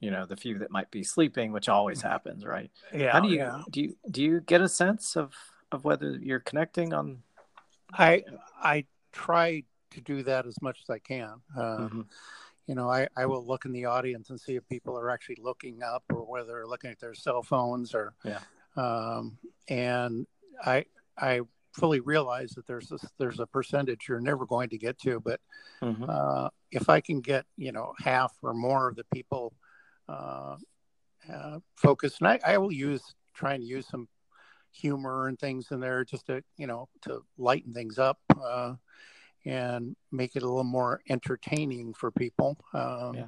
[0.00, 3.28] you know the few that might be sleeping which always happens right yeah how do
[3.28, 3.62] you yeah.
[3.70, 5.34] do you do you get a sense of
[5.70, 7.18] of whether you're connecting on
[7.92, 8.22] i
[8.62, 12.00] i try to do that as much as i can uh, mm-hmm.
[12.66, 15.38] you know I, I will look in the audience and see if people are actually
[15.40, 18.40] looking up or whether they're looking at their cell phones or yeah
[18.76, 19.36] um,
[19.68, 20.26] and
[20.64, 20.84] i
[21.18, 21.40] i
[21.72, 25.40] fully realize that there's a, there's a percentage you're never going to get to, but
[25.82, 26.08] Mhm.
[26.08, 29.54] uh, if I can get you know half or more of the people
[30.08, 30.56] uh,
[31.32, 33.02] uh, focused, and I, I will use
[33.34, 34.08] try and use some
[34.72, 38.74] humor and things in there just to you know to lighten things up uh,
[39.44, 42.56] and make it a little more entertaining for people.
[42.74, 43.26] Um, Yeah.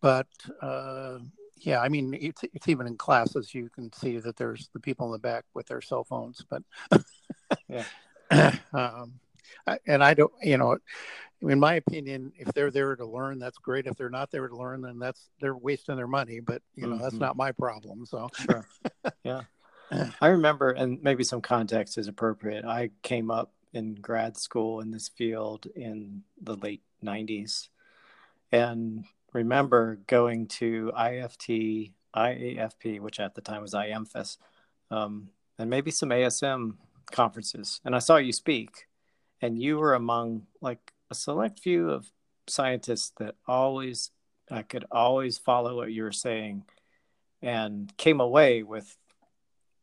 [0.00, 0.28] But
[0.60, 1.18] uh,
[1.56, 5.06] yeah, I mean it's it's even in classes you can see that there's the people
[5.06, 6.62] in the back with their cell phones, but
[7.68, 7.84] Yeah.
[8.72, 9.14] um,
[9.86, 10.78] and I don't, you know,
[11.42, 13.86] in my opinion, if they're there to learn, that's great.
[13.86, 16.40] If they're not there to learn, then that's they're wasting their money.
[16.40, 17.20] But you know, that's Mhm.
[17.20, 18.06] not my problem.
[18.06, 18.66] So Sure.
[19.22, 19.42] yeah.
[20.20, 22.64] I remember, and maybe some context is appropriate.
[22.64, 27.68] I came up in grad school in this field in the late 90s
[28.52, 34.38] and remember going to IFT, IAFP, which at the time was IAMFES,
[34.90, 35.28] um,
[35.58, 36.76] and maybe some ASM
[37.10, 37.80] conferences.
[37.84, 38.86] And I saw you speak,
[39.40, 42.10] and you were among like a select few of
[42.46, 44.10] scientists that always,
[44.50, 46.64] I could always follow what you were saying
[47.42, 48.96] and came away with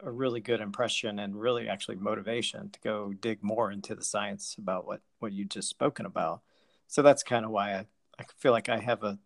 [0.03, 4.55] a really good impression and really actually motivation to go dig more into the science
[4.57, 6.41] about what what you just spoken about
[6.87, 7.85] so that's kind of why i,
[8.19, 9.19] I feel like i have a,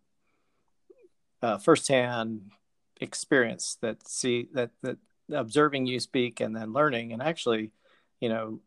[1.41, 2.51] a firsthand
[2.99, 4.97] experience that see that that
[5.31, 7.71] observing you speak and then learning and actually
[8.25, 8.59] you know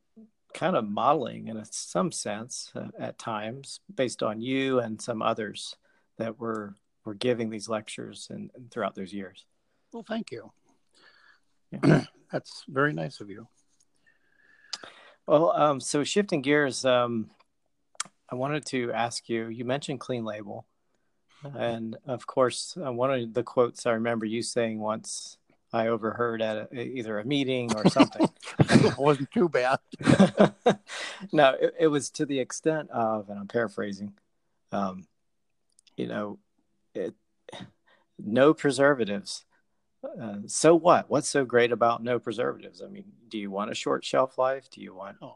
[0.54, 5.20] kind of modeling in a, some sense uh, at times based on you and some
[5.22, 5.76] others
[6.16, 9.44] that were were giving these lectures and, and throughout those years
[9.92, 10.52] well, thank you.
[11.70, 12.04] Yeah.
[12.32, 13.48] that's very nice of you.
[15.26, 17.30] Well, um, so shifting gears, um,
[18.30, 19.48] I wanted to ask you.
[19.48, 20.66] You mentioned clean label,
[21.42, 25.37] and of course, uh, one of the quotes I remember you saying once
[25.72, 28.28] I overheard at a, either a meeting or something.
[28.58, 29.78] it wasn't too bad.
[31.32, 34.14] no, it, it, was to the extent of, and I'm paraphrasing.
[34.72, 35.06] Um,
[35.96, 36.38] you know,
[36.94, 37.14] it,
[38.18, 39.44] no preservatives.
[40.02, 41.10] Uh, so what?
[41.10, 42.82] What's so great about no preservatives?
[42.82, 44.70] I mean, do you want a short shelf life?
[44.70, 45.34] Do you want, oh.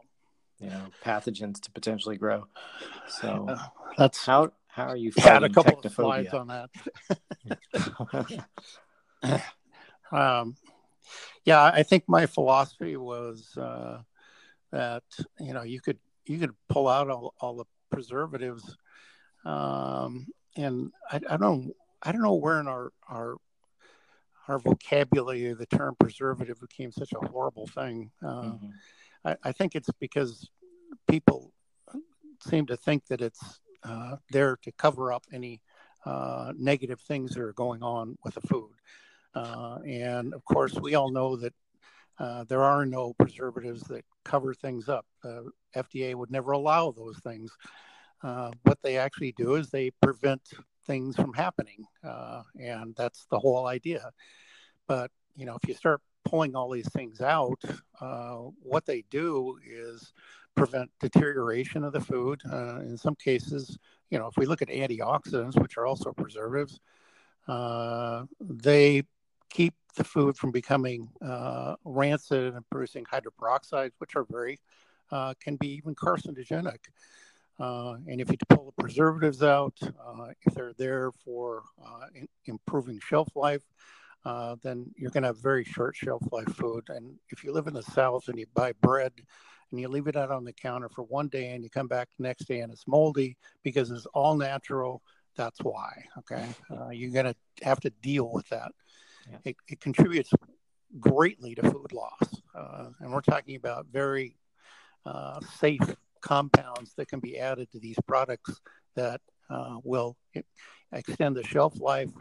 [0.59, 2.47] you know, pathogens to potentially grow?
[3.07, 3.57] So uh,
[3.97, 6.69] that's how how are you had a couple of slides on that.
[10.13, 10.55] um,
[11.45, 14.01] yeah, I think my philosophy was uh,
[14.71, 15.03] that
[15.39, 18.77] you know you could you could pull out all, all the preservatives,
[19.45, 23.37] um, and I, I don't I don't know where in our our
[24.47, 28.11] our vocabulary the term preservative became such a horrible thing.
[28.21, 28.69] Uh, mm-hmm.
[29.25, 30.49] I, I, think it's because
[31.09, 31.53] people
[32.41, 35.61] seem to think that it's uh, there to cover up any
[36.05, 38.71] uh, negative things that are going on with the food.
[39.35, 41.53] Uh, and of course, we all know that
[42.19, 45.05] uh, there are no preservatives that cover things up.
[45.75, 47.51] FDA would never allow those things.
[48.21, 50.41] Uh, what they actually do is they prevent
[50.85, 51.85] things from happening.
[52.03, 54.11] Uh, and that's the whole idea.
[54.87, 57.61] But, you know, if you start pulling all these things out,
[57.99, 60.13] uh, what they do is
[60.55, 62.41] prevent deterioration of the food.
[62.49, 63.77] Uh, in some cases,
[64.09, 66.79] you know, if we look at antioxidants, which are also preservatives,
[67.47, 69.03] uh, they
[69.53, 74.59] keep the food from becoming uh, rancid and producing hydroperoxides, which are very,
[75.11, 76.79] uh, can be even carcinogenic.
[77.59, 82.27] Uh, and if you pull the preservatives out, uh, if they're there for uh, in,
[82.45, 83.61] improving shelf life,
[84.25, 86.83] uh, then you're going to have very short shelf life food.
[86.89, 89.11] And if you live in the South and you buy bread
[89.69, 92.09] and you leave it out on the counter for one day and you come back
[92.17, 95.03] the next day and it's moldy because it's all natural,
[95.35, 96.05] that's why.
[96.17, 96.47] Okay.
[96.91, 98.71] You're going to have to deal with that.
[99.43, 100.31] It, it, contributes
[100.99, 102.41] greatly to food loss.
[102.55, 104.35] Uh, and we're talking about very
[105.59, 108.61] safe compounds that can be added to these products
[108.95, 110.15] that uh, will
[110.91, 112.11] extend the shelf life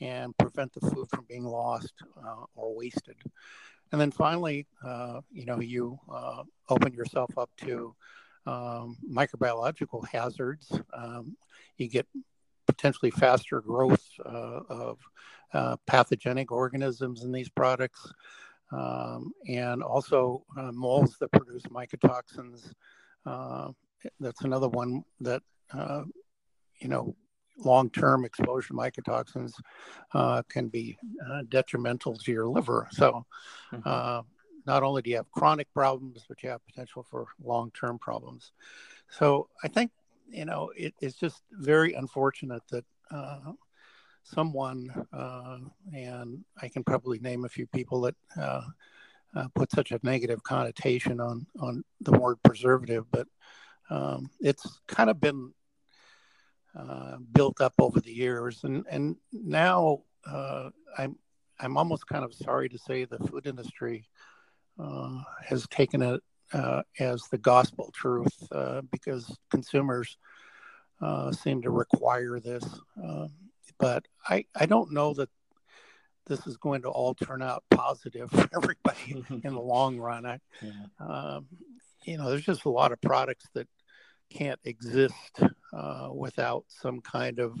[0.00, 1.92] and prevent the food from being lost
[2.24, 3.16] uh, or wasted.
[3.90, 7.94] And then finally, uh, you know, you uh, open yourself up to
[8.46, 10.70] um, microbiological hazards.
[10.92, 11.36] Um,
[11.78, 12.06] you get
[12.78, 14.98] potentially faster growth uh, of
[15.52, 18.12] uh, pathogenic organisms in these products.
[18.70, 22.72] Um, and also molds that produce mycotoxins,
[23.26, 23.70] uh,
[24.20, 26.02] that's another one that, uh,
[26.80, 27.16] you know,
[27.56, 29.52] long term exposure to mycotoxins
[30.12, 30.96] uh, can be
[31.28, 32.86] uh, detrimental to your liver.
[32.92, 33.24] So,
[33.72, 34.28] mm-hmm.
[34.66, 38.52] not only do you have chronic problems, but you have potential for long term problems.
[39.08, 39.90] So, I think,
[40.28, 43.52] you know, it, it's just very unfortunate that uh,
[44.22, 44.92] someone,
[45.92, 48.14] and I can probably name a few people that
[49.34, 53.26] uh, put such a negative connotation on on the word preservative, but
[53.90, 55.52] um, it's kind of been
[56.76, 61.16] uh, built up over the years, and and now uh, I'm
[61.60, 64.04] I'm almost kind of sorry to say the food industry
[64.78, 66.22] uh, has taken it
[66.52, 70.16] uh, as the gospel truth uh, because consumers
[71.32, 72.64] seem to require this.
[73.02, 73.30] Um,
[73.78, 75.28] but I I don't know that
[76.28, 80.26] this is going to all turn out positive for everybody in the long run.
[80.26, 80.72] I, yeah.
[81.00, 81.46] um,
[82.04, 83.66] you know, there's just a lot of products that
[84.30, 85.40] can't exist
[85.72, 87.60] uh, without some kind of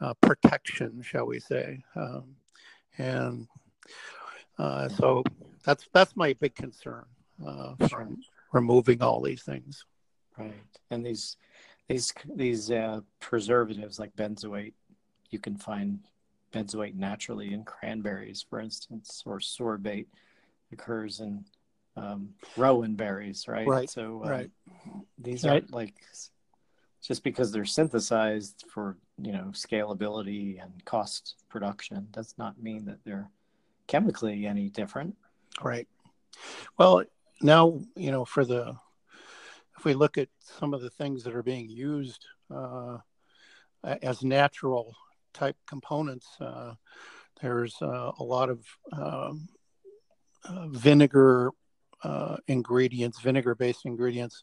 [0.00, 1.82] uh, protection, shall we say?
[1.94, 2.36] Um,
[2.98, 3.46] and
[4.58, 5.22] uh, so
[5.64, 7.04] that's that's my big concern
[7.46, 8.18] uh, from
[8.52, 9.84] removing all these things.
[10.38, 10.54] Right,
[10.90, 11.36] and these
[11.88, 14.74] these these uh, preservatives like benzoate,
[15.30, 16.00] you can find
[16.52, 20.06] benzoate naturally in cranberries, for instance, or sorbate
[20.72, 21.44] occurs in
[21.96, 23.66] um, rowan berries, right?
[23.66, 23.90] Right.
[23.90, 24.50] So um, right.
[25.18, 25.62] these right.
[25.62, 25.94] are like
[27.02, 32.98] just because they're synthesized for you know scalability and cost production does not mean that
[33.04, 33.30] they're
[33.86, 35.16] chemically any different.
[35.62, 35.88] Right.
[36.78, 37.02] Well,
[37.42, 38.76] now you know for the
[39.80, 42.98] if we look at some of the things that are being used uh,
[43.82, 44.94] as natural
[45.32, 46.74] type components, uh,
[47.40, 49.48] there's uh, a lot of um,
[50.44, 51.50] uh, vinegar
[52.02, 54.42] uh, ingredients, vinegar based ingredients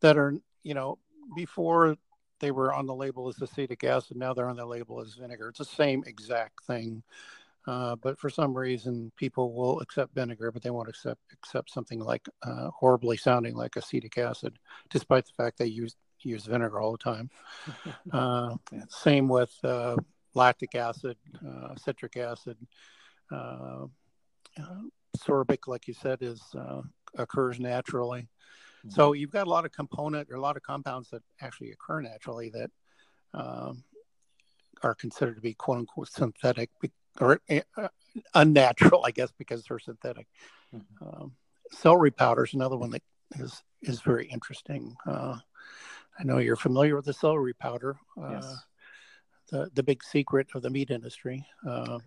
[0.00, 0.98] that are, you know,
[1.34, 1.96] before
[2.40, 5.48] they were on the label as acetic acid, now they're on the label as vinegar.
[5.48, 7.02] It's the same exact thing.
[7.68, 12.00] Uh, but for some reason, people will accept vinegar, but they won't accept accept something
[12.00, 14.58] like uh, horribly sounding like acetic acid,
[14.88, 17.30] despite the fact they use use vinegar all the time.
[18.10, 18.54] Uh,
[18.88, 19.94] same with uh,
[20.32, 22.56] lactic acid, uh, citric acid,
[23.30, 23.84] uh,
[25.18, 26.40] sorbic, like you said, is
[27.18, 28.22] occurs naturally.
[28.22, 28.90] Mm-hmm.
[28.90, 32.00] So you've got a lot of component or a lot of compounds that actually occur
[32.00, 32.70] naturally that
[33.34, 33.84] um,
[34.82, 36.70] are considered to be quote unquote synthetic
[37.20, 37.88] or uh,
[38.34, 40.26] unnatural, I guess, because they're synthetic.
[40.74, 41.06] Mm-hmm.
[41.06, 41.32] Um,
[41.72, 43.02] celery powder is another one that
[43.38, 44.96] is is very interesting.
[45.06, 45.36] Uh,
[46.18, 48.56] I know you're familiar with the celery powder, uh, yes.
[49.50, 51.46] the the big secret of the meat industry.
[51.66, 52.02] Um,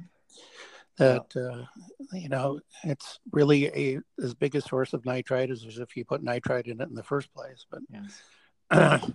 [0.98, 1.42] that yeah.
[1.42, 1.66] uh,
[2.14, 6.24] you know it's really a as big a source of nitrite as if you put
[6.24, 7.66] nitrite in it in the first place.
[7.70, 8.22] But yes.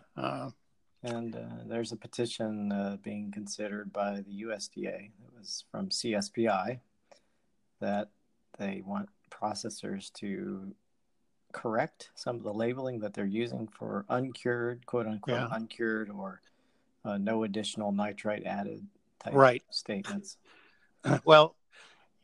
[1.07, 5.07] uh, and uh, there's a petition uh, being considered by the USDA.
[5.07, 6.81] It was from CSPI
[7.81, 8.09] that
[8.59, 10.75] they want processors to
[11.53, 15.49] correct some of the labeling that they're using for uncured, quote unquote, yeah.
[15.51, 16.41] uncured or
[17.05, 18.87] uh, no additional nitrite added
[19.23, 19.63] type right.
[19.71, 20.37] statements.
[21.25, 21.55] Well,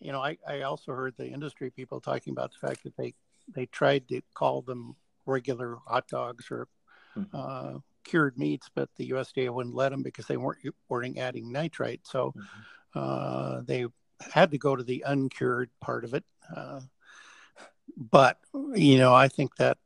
[0.01, 3.14] you know, I, I also heard the industry people talking about the fact that they
[3.55, 6.66] they tried to call them regular hot dogs or
[7.16, 7.76] mm-hmm.
[8.05, 12.00] Cured meats, but the USDA wouldn't let them because they weren't weren't adding nitrite.
[12.05, 12.98] So mm-hmm.
[12.98, 13.86] uh, they
[14.32, 16.24] had to go to the uncured part of it.
[16.55, 16.80] Uh,
[17.96, 18.38] but
[18.74, 19.78] you know, I think that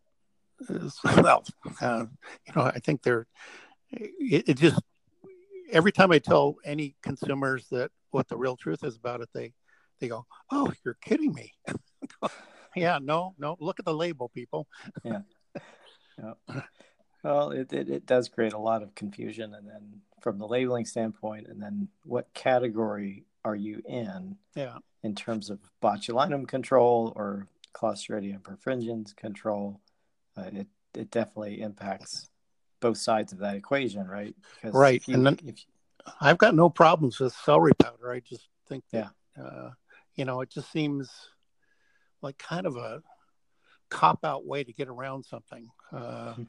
[0.69, 1.45] is, well,
[1.81, 2.07] uh,
[2.47, 3.27] you know, I think they're
[3.91, 4.81] it, it just
[5.71, 9.53] every time I tell any consumers that what the real truth is about it, they
[10.01, 11.55] they go, "Oh, you're kidding me."
[12.77, 13.57] yeah, no, no.
[13.61, 14.67] Look at the label, people.
[15.05, 15.21] yeah.
[16.19, 16.33] yeah.
[17.27, 20.85] Well, it, it, it does create a lot of confusion, and then from the labeling
[20.85, 24.37] standpoint, and then what category are you in?
[24.55, 24.79] Yeah.
[25.03, 29.81] In terms of botulinum control or Clostridium perfringens control,
[30.37, 32.31] uh, it it definitely impacts
[32.79, 34.35] both sides of that equation, right?
[34.55, 35.03] Because right.
[35.09, 35.55] You, and then you...
[36.21, 38.13] I've got no problems with celery powder.
[38.13, 39.45] I just think that, yeah.
[39.45, 39.71] Uh,
[40.15, 41.11] you know, it just seems
[42.23, 43.03] like kind of a
[43.91, 45.69] cop out way to get around something.
[45.93, 46.35] Uh,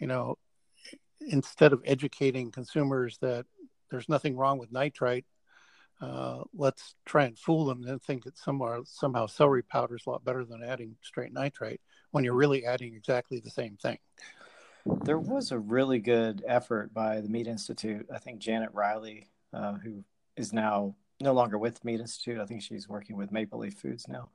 [0.00, 0.38] you know,
[1.20, 3.44] instead of educating consumers that
[3.90, 5.26] there's nothing wrong with nitrite,
[6.00, 10.10] uh, let's try and fool them and think that somehow, somehow celery powder is a
[10.10, 11.80] lot better than adding straight nitrite
[12.10, 13.98] when you're really adding exactly the same thing.
[15.04, 18.06] There was a really good effort by the Meat Institute.
[18.12, 20.02] I think Janet Riley, uh, who
[20.36, 22.40] is now no longer with Meat Institute.
[22.40, 24.30] I think she's working with Maple Leaf Foods now.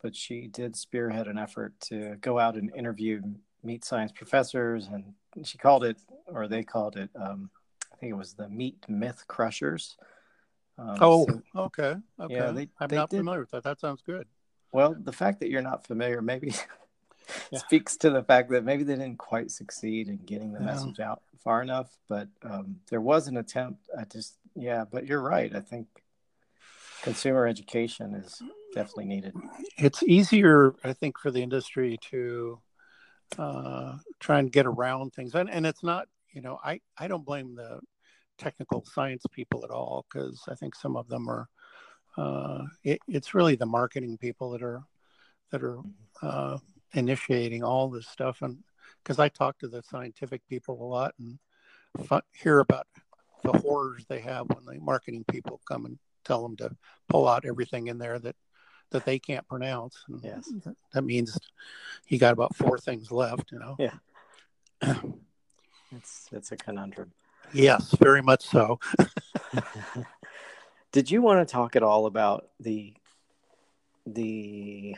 [0.00, 3.20] But she did spearhead an effort to go out and interview
[3.62, 7.50] meat science professors, and she called it, or they called it, um,
[7.92, 9.96] I think it was the Meat Myth Crushers.
[10.78, 12.34] Um, oh, so, okay, okay.
[12.34, 13.64] Yeah, they, I'm they not did, familiar with that.
[13.64, 14.26] That sounds good.
[14.72, 16.54] Well, the fact that you're not familiar maybe
[17.50, 17.58] yeah.
[17.58, 20.66] speaks to the fact that maybe they didn't quite succeed in getting the yeah.
[20.66, 21.96] message out far enough.
[22.08, 23.88] But um, there was an attempt.
[23.98, 25.54] I just, yeah, but you're right.
[25.54, 25.88] I think
[27.02, 28.40] consumer education is
[28.74, 29.34] definitely needed.
[29.76, 32.60] It's easier, I think, for the industry to
[33.36, 36.08] uh, try and get around things, and and it's not.
[36.32, 37.80] You know, I I don't blame the
[38.38, 41.48] technical science people at all because I think some of them are.
[42.16, 44.82] Uh, it, it's really the marketing people that are
[45.50, 45.78] that are
[46.22, 46.58] uh,
[46.94, 48.58] initiating all this stuff, and
[49.02, 51.38] because I talk to the scientific people a lot and
[52.10, 52.86] f- hear about
[53.44, 56.70] the horrors they have when the marketing people come and tell them to
[57.08, 58.36] pull out everything in there that
[58.90, 60.04] that they can't pronounce.
[60.08, 60.52] And yes,
[60.92, 61.38] that means
[62.06, 63.52] he got about four things left.
[63.52, 63.76] You know.
[63.78, 63.94] Yeah.
[65.92, 67.12] it's it's a conundrum.
[67.52, 68.78] Yes, very much so.
[70.92, 72.94] Did you want to talk at all about the
[74.06, 74.96] the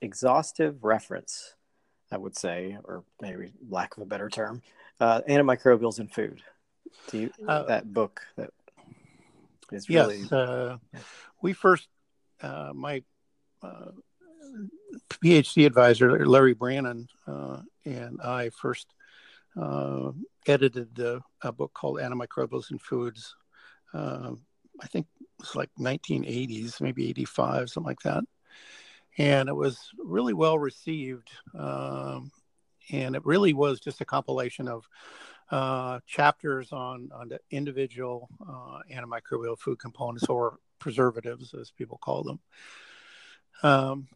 [0.00, 1.54] exhaustive reference,
[2.10, 4.62] I would say, or maybe lack of a better term,
[5.00, 6.42] uh, antimicrobials in food?
[7.08, 8.50] Do you uh, that book that
[9.70, 10.18] is really?
[10.18, 10.76] Yes, uh,
[11.40, 11.88] we first
[12.42, 13.02] uh, my
[13.62, 13.92] uh,
[15.08, 18.94] PhD advisor Larry Branen uh, and I first
[19.60, 20.12] uh,
[20.46, 20.98] edited
[21.42, 23.34] a book called Antimicrobials in Foods.
[23.92, 24.32] Uh,
[24.80, 25.06] I think
[25.40, 28.24] it's like 1980s, maybe 85, something like that.
[29.18, 31.30] And it was really well received.
[31.56, 32.30] Um,
[32.90, 34.88] and it really was just a compilation of
[35.50, 42.24] uh, chapters on, on the individual uh, antimicrobial food components or preservatives, as people call
[42.24, 42.40] them.
[43.62, 44.08] Um,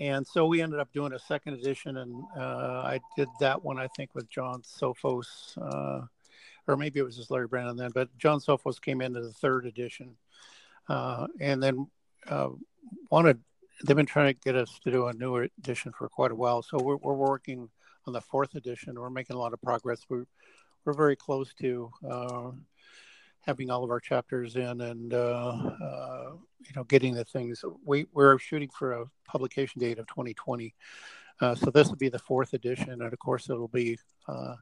[0.00, 3.78] and so we ended up doing a second edition, and uh, I did that one
[3.78, 5.26] I think with John Sofos,
[5.60, 6.06] uh,
[6.66, 9.66] or maybe it was just Larry Branen then, but John Sofos came into the third
[9.66, 10.16] edition,
[10.88, 11.88] uh, and then
[12.28, 12.50] uh,
[13.10, 13.40] wanted.
[13.84, 16.62] They've been trying to get us to do a newer edition for quite a while,
[16.62, 17.68] so we're, we're working
[18.06, 18.94] on the fourth edition.
[18.94, 20.00] We're making a lot of progress.
[20.08, 20.26] We're
[20.84, 22.50] we're very close to uh,
[23.46, 26.30] having all of our chapters in and uh, uh,
[26.60, 27.64] you know getting the things.
[27.84, 30.74] We we're shooting for a publication date of 2020
[31.40, 34.54] uh, so this will be the fourth edition and of course it'll be uh,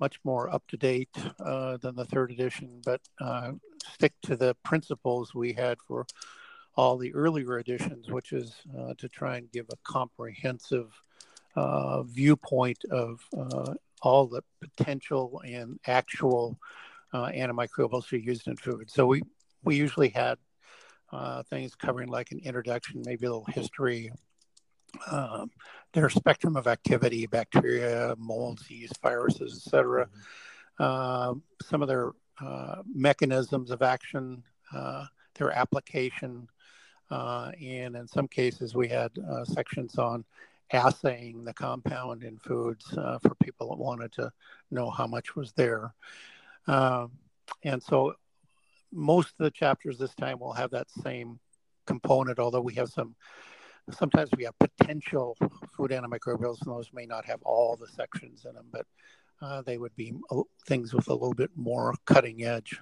[0.00, 2.80] much more up to date uh, than the third edition.
[2.84, 3.52] But uh,
[3.94, 6.06] stick to the principles we had for
[6.76, 8.52] all the earlier editions which is
[8.98, 10.92] to try and give a comprehensive
[12.06, 13.20] viewpoint of
[14.02, 16.58] all the potential and actual
[17.14, 18.90] uh, antimicrobials are used in food.
[18.90, 19.22] So we,
[19.62, 20.36] we usually had
[21.12, 24.10] uh, things covering like an introduction, maybe a little history,
[25.10, 25.50] um,
[25.92, 30.08] their spectrum of activity, bacteria, molds, yeast, viruses, etc.
[30.78, 34.42] Uh, some of their uh, mechanisms of action,
[34.74, 35.04] uh,
[35.36, 36.48] their application,
[37.10, 40.24] uh, and in some cases we had uh, sections on
[40.72, 44.32] assaying the compound in foods for people that wanted to
[44.72, 45.94] know how much was there.
[46.66, 47.12] Um,
[47.62, 48.14] and so
[48.92, 51.38] most of the chapters this time will have that same
[51.86, 53.14] component, although we have some,
[53.90, 55.36] sometimes we have potential
[55.76, 58.86] food antimicrobials, and those may not have all the sections in them, but
[59.42, 60.14] uh, they would be
[60.66, 62.80] things with a little bit more cutting edge.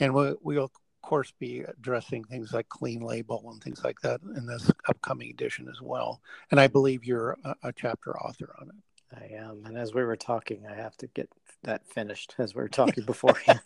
[0.00, 0.70] And we, we'll, of
[1.02, 5.68] course, be addressing things like clean label and things like that in this upcoming edition
[5.70, 6.20] as well.
[6.50, 8.74] And I believe you're a, a chapter author on it.
[9.16, 9.62] I am.
[9.64, 11.30] And as we were talking, I have to get
[11.64, 13.60] that finished as we were talking beforehand.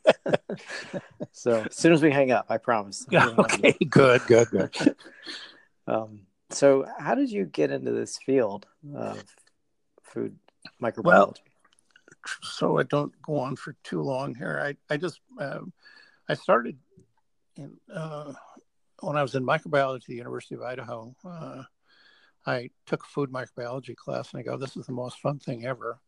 [1.32, 3.07] so as soon as we hang up, I promise.
[3.12, 4.97] Okay, good, good, good.
[5.86, 6.20] um,
[6.51, 9.22] so, how did you get into this field of
[10.03, 10.36] food
[10.82, 11.05] microbiology?
[11.05, 11.34] Well,
[12.43, 14.61] so I don't go on for too long here.
[14.62, 15.61] I I just uh,
[16.28, 16.76] I started
[17.57, 18.32] in uh,
[19.01, 21.14] when I was in microbiology at the University of Idaho.
[21.24, 21.62] Uh,
[22.47, 25.64] I took a food microbiology class and I go, this is the most fun thing
[25.64, 26.01] ever.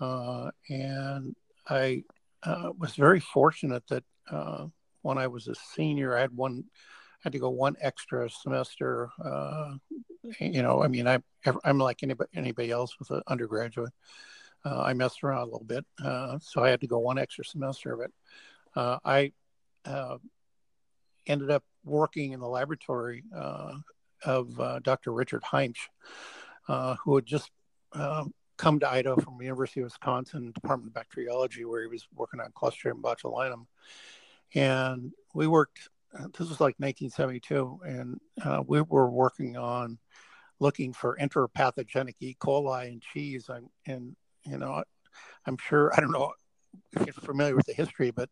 [0.00, 1.34] Uh, and
[1.68, 2.04] I
[2.42, 4.66] uh, was very fortunate that uh,
[5.02, 9.10] when I was a senior, I had one, I had to go one extra semester.
[9.22, 9.74] Uh,
[10.40, 11.18] you know, I mean, I,
[11.64, 13.92] I'm like anybody, anybody else with an undergraduate.
[14.64, 17.44] Uh, I messed around a little bit, uh, so I had to go one extra
[17.44, 18.12] semester of it.
[18.74, 19.32] I
[21.26, 23.24] ended up working in the laboratory
[24.24, 25.12] of Dr.
[25.12, 25.88] Richard Heimsch,
[26.68, 27.50] uh, who had just
[27.92, 28.24] uh,
[28.64, 32.40] come to Idaho from the University of Wisconsin Department of Bacteriology, where he was working
[32.40, 33.66] on Clostridium botulinum.
[34.54, 39.98] And we worked, uh, this was like 1972, and uh, we were working on
[40.60, 42.34] looking for enteropathogenic E.
[42.40, 43.50] coli in cheese.
[43.50, 44.82] And, and, you know,
[45.44, 46.32] I'm sure, I don't know
[46.92, 48.30] if you're familiar with the history, but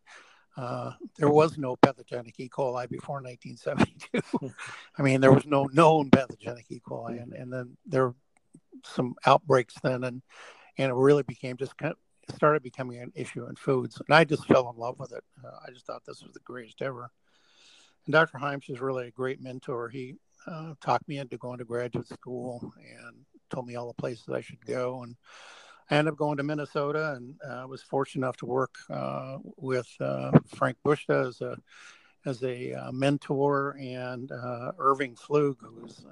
[0.56, 2.48] uh, there was no pathogenic E.
[2.48, 4.54] coli before 1972.
[4.98, 6.80] I mean, there was no known pathogenic E.
[6.80, 8.14] coli, and, and then there
[8.84, 10.22] some outbreaks then, and
[10.78, 14.24] and it really became just kind of started becoming an issue in foods, and I
[14.24, 15.24] just fell in love with it.
[15.44, 17.11] Uh, I just thought this was the greatest ever.
[18.07, 18.38] And Dr.
[18.38, 19.88] Heimsch is really a great mentor.
[19.88, 24.28] He uh, talked me into going to graduate school and told me all the places
[24.28, 25.03] I should go.
[25.03, 25.16] And
[25.90, 29.38] I ended up going to Minnesota and I uh, was fortunate enough to work uh,
[29.57, 31.57] with uh, Frank Busta as a
[32.24, 36.05] as a uh, mentor and uh, Irving Pflug, who's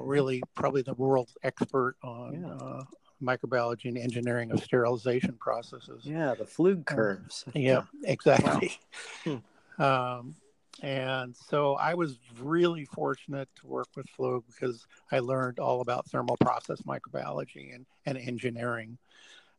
[0.00, 2.82] really probably the world's expert on yeah.
[3.22, 6.02] microbiology and engineering of sterilization processes.
[6.04, 7.44] Yeah, the Pflug curves.
[7.54, 8.78] yeah, exactly.
[9.24, 9.42] Wow.
[9.78, 9.82] Hmm.
[9.82, 10.34] Um,
[10.82, 16.06] and so I was really fortunate to work with Pflug because I learned all about
[16.06, 18.96] thermal process microbiology and, and engineering,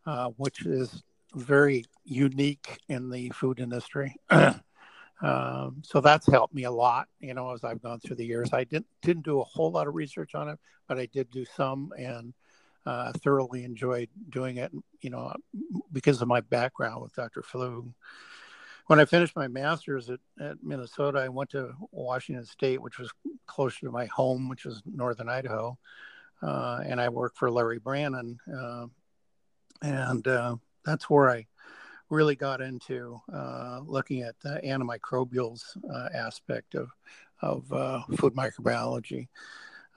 [0.06, 1.04] uh, which is
[1.36, 4.16] very unique in the food industry.
[5.22, 8.54] um, so that's helped me a lot, you know, as I've gone through the years.
[8.54, 11.46] I didn't didn't do a whole lot of research on it, but I did do
[11.46, 12.34] some and
[12.86, 15.34] uh, thoroughly enjoyed doing it, you know,
[15.92, 17.42] because of my background with Dr.
[17.42, 17.94] Pflug
[18.92, 23.10] when I finished my master's at, at Minnesota, I went to Washington State, which was
[23.48, 25.78] closer to my home, which was northern Idaho.
[26.42, 28.36] Uh, and I worked for Larry Branen.
[28.54, 28.88] Uh,
[29.82, 31.48] and uh, that's where I
[32.12, 36.90] really got into uh, looking at the antimicrobials uh, aspect of,
[37.42, 39.28] of uh, food microbiology.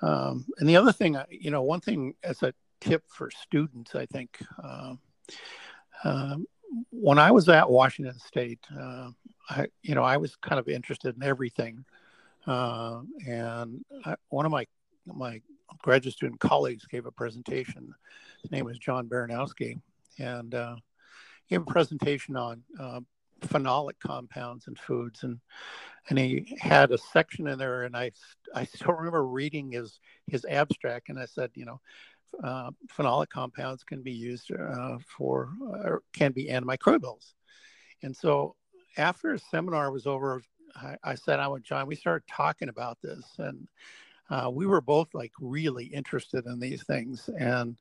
[0.01, 4.07] Um, and the other thing, you know, one thing as a tip for students, I
[4.07, 4.99] think, um,
[6.05, 6.47] um
[6.91, 9.11] when I was at Washington State, uh,
[9.49, 11.85] I, you know, I was kind of interested in everything,
[12.47, 14.67] uh, and I, one of my
[15.07, 15.41] my
[15.83, 17.95] graduate student colleagues gave a presentation.
[18.43, 19.81] His name was John Baranowski,
[20.19, 20.77] and uh,
[21.49, 23.01] gave a presentation on uh,
[23.43, 25.39] phenolic compounds in foods, and
[26.09, 28.11] and he had a section in there, and I
[28.55, 31.81] I still remember reading his his abstract, and I said, you know,
[32.43, 37.35] uh, phenolic compounds can be used uh, for uh, can be antimicrobials.
[38.03, 38.57] And so
[38.97, 40.43] after a seminar was over,
[40.77, 43.25] I, I said, I went, John, we started talking about this.
[43.39, 43.69] And
[44.31, 47.29] uh, we were both like really interested in these things.
[47.39, 47.77] And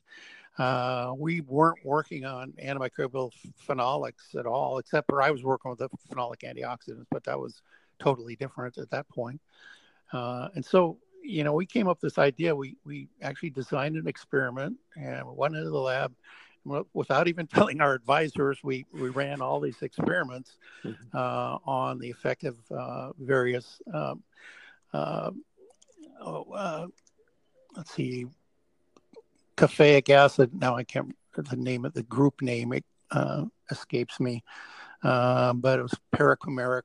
[0.57, 3.31] uh, we weren't working on antimicrobial
[3.67, 7.61] phenolics at all, except for I was working with the phenolic antioxidants, but that was
[7.99, 9.41] totally different at that point.
[10.11, 12.55] Uh, and so you know, we came up with this idea.
[12.55, 16.13] We we actually designed an experiment and went into the lab
[16.93, 18.59] without even telling our advisors.
[18.63, 21.17] We we ran all these experiments mm-hmm.
[21.17, 23.81] uh, on the effect of uh, various.
[23.91, 24.23] Um,
[24.93, 25.31] uh,
[26.21, 26.87] oh, uh,
[27.75, 28.27] let's see,
[29.57, 30.51] caffeic acid.
[30.53, 32.73] Now I can't the name of the group name.
[32.73, 34.43] It uh, escapes me,
[35.03, 36.83] uh, but it was paracoumaric,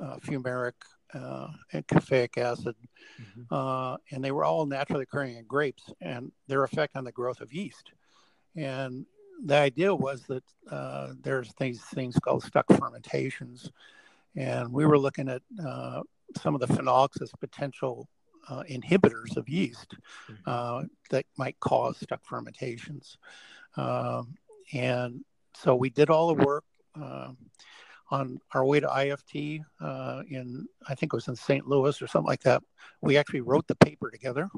[0.00, 0.72] fumaric,
[1.14, 2.74] uh, and caffeic acid,
[3.20, 3.54] mm-hmm.
[3.54, 7.40] uh, and they were all naturally occurring in grapes and their effect on the growth
[7.40, 7.92] of yeast.
[8.56, 9.06] And
[9.44, 13.70] the idea was that uh, there's these things called stuck fermentations,
[14.34, 16.02] and we were looking at uh,
[16.36, 18.08] some of the phenolics as potential
[18.48, 19.94] uh, inhibitors of yeast
[20.30, 20.34] mm-hmm.
[20.46, 23.18] Uh, that might cause stuck fermentations.
[23.76, 24.34] Um,
[24.72, 25.24] and
[25.54, 26.64] so we did all the work.
[26.94, 27.36] Um,
[28.10, 31.66] on our way to IFT uh, in, I think it was in St.
[31.66, 32.62] Louis or something like that.
[33.00, 34.48] We actually wrote the paper together.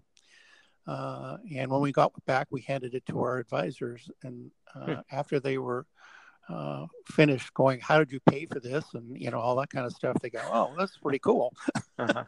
[0.87, 4.11] Uh, and when we got back, we handed it to our advisors.
[4.23, 5.01] And uh, hmm.
[5.11, 5.87] after they were
[6.49, 8.85] uh, finished going, how did you pay for this?
[8.95, 11.55] And, you know, all that kind of stuff, they go, oh, that's pretty cool.
[11.99, 12.25] uh-huh.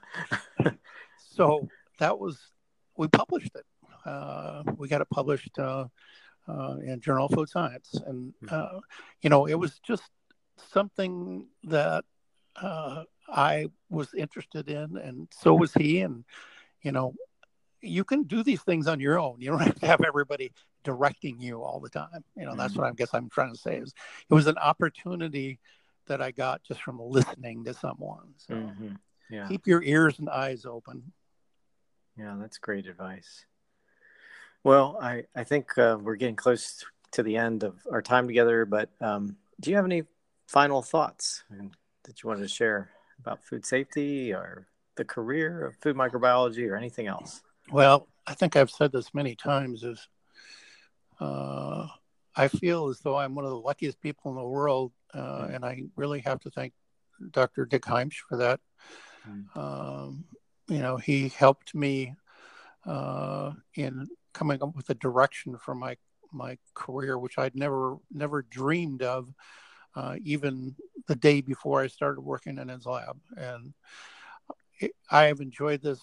[1.18, 1.68] so
[1.99, 2.39] that was,
[2.97, 3.64] we published it.
[4.05, 5.87] Uh, we got it published uh,
[6.49, 7.95] in Journal of Food Science.
[8.07, 8.79] And, hmm.
[9.23, 10.11] you know, it was just
[10.73, 12.05] something that
[12.57, 16.01] uh, I was interested in, and so was he.
[16.01, 16.25] And
[16.83, 17.14] you know,
[17.83, 19.37] you can do these things on your own.
[19.39, 20.53] You don't have to have everybody
[20.85, 22.24] directing you all the time.
[22.37, 22.59] You know, mm-hmm.
[22.59, 23.95] that's what I guess I'm trying to say is
[24.28, 25.59] it was an opportunity
[26.07, 28.35] that I got just from listening to someone.
[28.37, 28.95] So mm-hmm.
[29.31, 29.47] yeah.
[29.49, 31.12] keep your ears and eyes open.
[32.18, 33.45] Yeah, that's great advice.
[34.62, 38.66] Well, I, I think uh, we're getting close to the end of our time together,
[38.66, 40.03] but um, do you have any
[40.47, 41.45] final thoughts
[42.05, 44.66] that you wanted to share about food safety or
[44.97, 47.43] the career of food microbiology or anything else?
[47.73, 50.09] Well, I think I've said this many times is
[51.21, 51.87] uh,
[52.35, 55.64] I feel as though I'm one of the luckiest people in the world, uh, and
[55.64, 56.73] I really have to thank
[57.31, 57.66] Dr.
[57.66, 58.61] Dick Heimsch for that.
[59.29, 59.57] Mm.
[59.57, 60.25] Um,
[60.68, 62.14] you know, he helped me
[62.87, 65.97] uh, in coming up with a direction for my
[66.33, 69.29] my career, which I'd never never dreamed of
[69.95, 70.77] uh, even
[71.09, 73.18] the day before I started working in his lab.
[73.37, 73.75] And
[74.81, 76.01] it, I have enjoyed this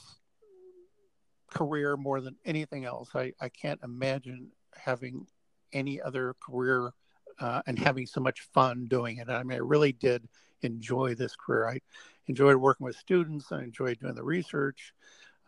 [1.48, 3.10] career more than anything else.
[3.16, 5.28] I, I can't imagine having
[5.74, 6.92] any other career
[7.40, 9.30] uh, and having so much fun doing it.
[9.30, 10.28] I mean, I really did
[10.62, 11.68] enjoy this career.
[11.68, 11.80] I
[12.28, 13.52] enjoyed working with students.
[13.52, 14.94] I enjoyed doing the research.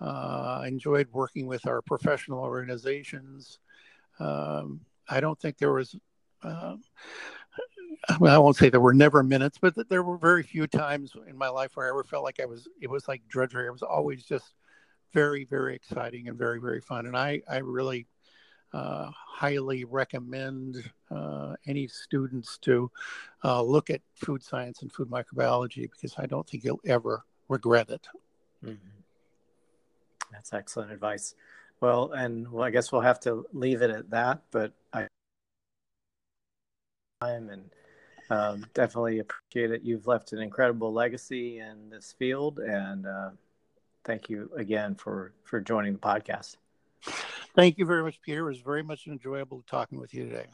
[0.02, 3.60] Uh, I enjoyed working with our professional organizations.
[4.20, 5.96] Um, I don't think there was.
[6.42, 6.76] Uh,
[8.08, 11.12] I, mean, I won't say there were never minutes, but there were very few times
[11.28, 12.68] in my life where I ever felt like I was.
[12.82, 13.68] It was like drudgery.
[13.68, 14.54] It was always just
[15.14, 17.06] very, very exciting and very, very fun.
[17.06, 18.08] And I, I really
[18.74, 22.92] uh, highly recommend uh, any students to
[23.44, 27.90] uh, look at food science and food microbiology because I don't think you'll ever regret
[27.90, 28.08] it.
[28.64, 28.76] Mm-hmm.
[30.32, 31.36] That's excellent advice.
[31.82, 34.42] Well, and well, I guess we'll have to leave it at that.
[34.52, 35.08] But I
[37.22, 37.70] time and
[38.30, 39.82] um, definitely appreciate it.
[39.84, 43.30] You've left an incredible legacy in this field, and uh,
[44.10, 46.58] thank you again for for joining the podcast.
[47.56, 48.42] Thank you very much, Peter.
[48.42, 50.48] It was very much enjoyable talking with you today.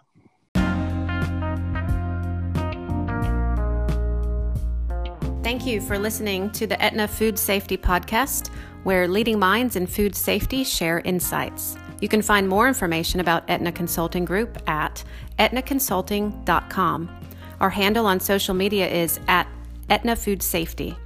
[5.41, 8.49] Thank you for listening to the Etna Food Safety Podcast,
[8.83, 11.77] where leading minds in food safety share insights.
[12.01, 15.03] You can find more information about Etna Consulting Group at
[15.39, 17.19] aetnaconsulting.com.
[17.61, 19.47] Our handle on social media is at
[19.89, 20.97] Etna Food Safety.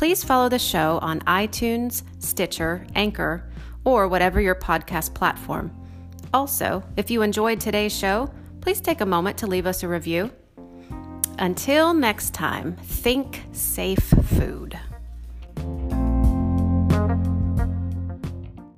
[0.00, 3.44] Please follow the show on iTunes, Stitcher, Anchor,
[3.84, 5.70] or whatever your podcast platform.
[6.32, 8.32] Also, if you enjoyed today's show,
[8.62, 10.30] please take a moment to leave us a review.
[11.38, 13.98] Until next time, think safe
[14.38, 14.78] food.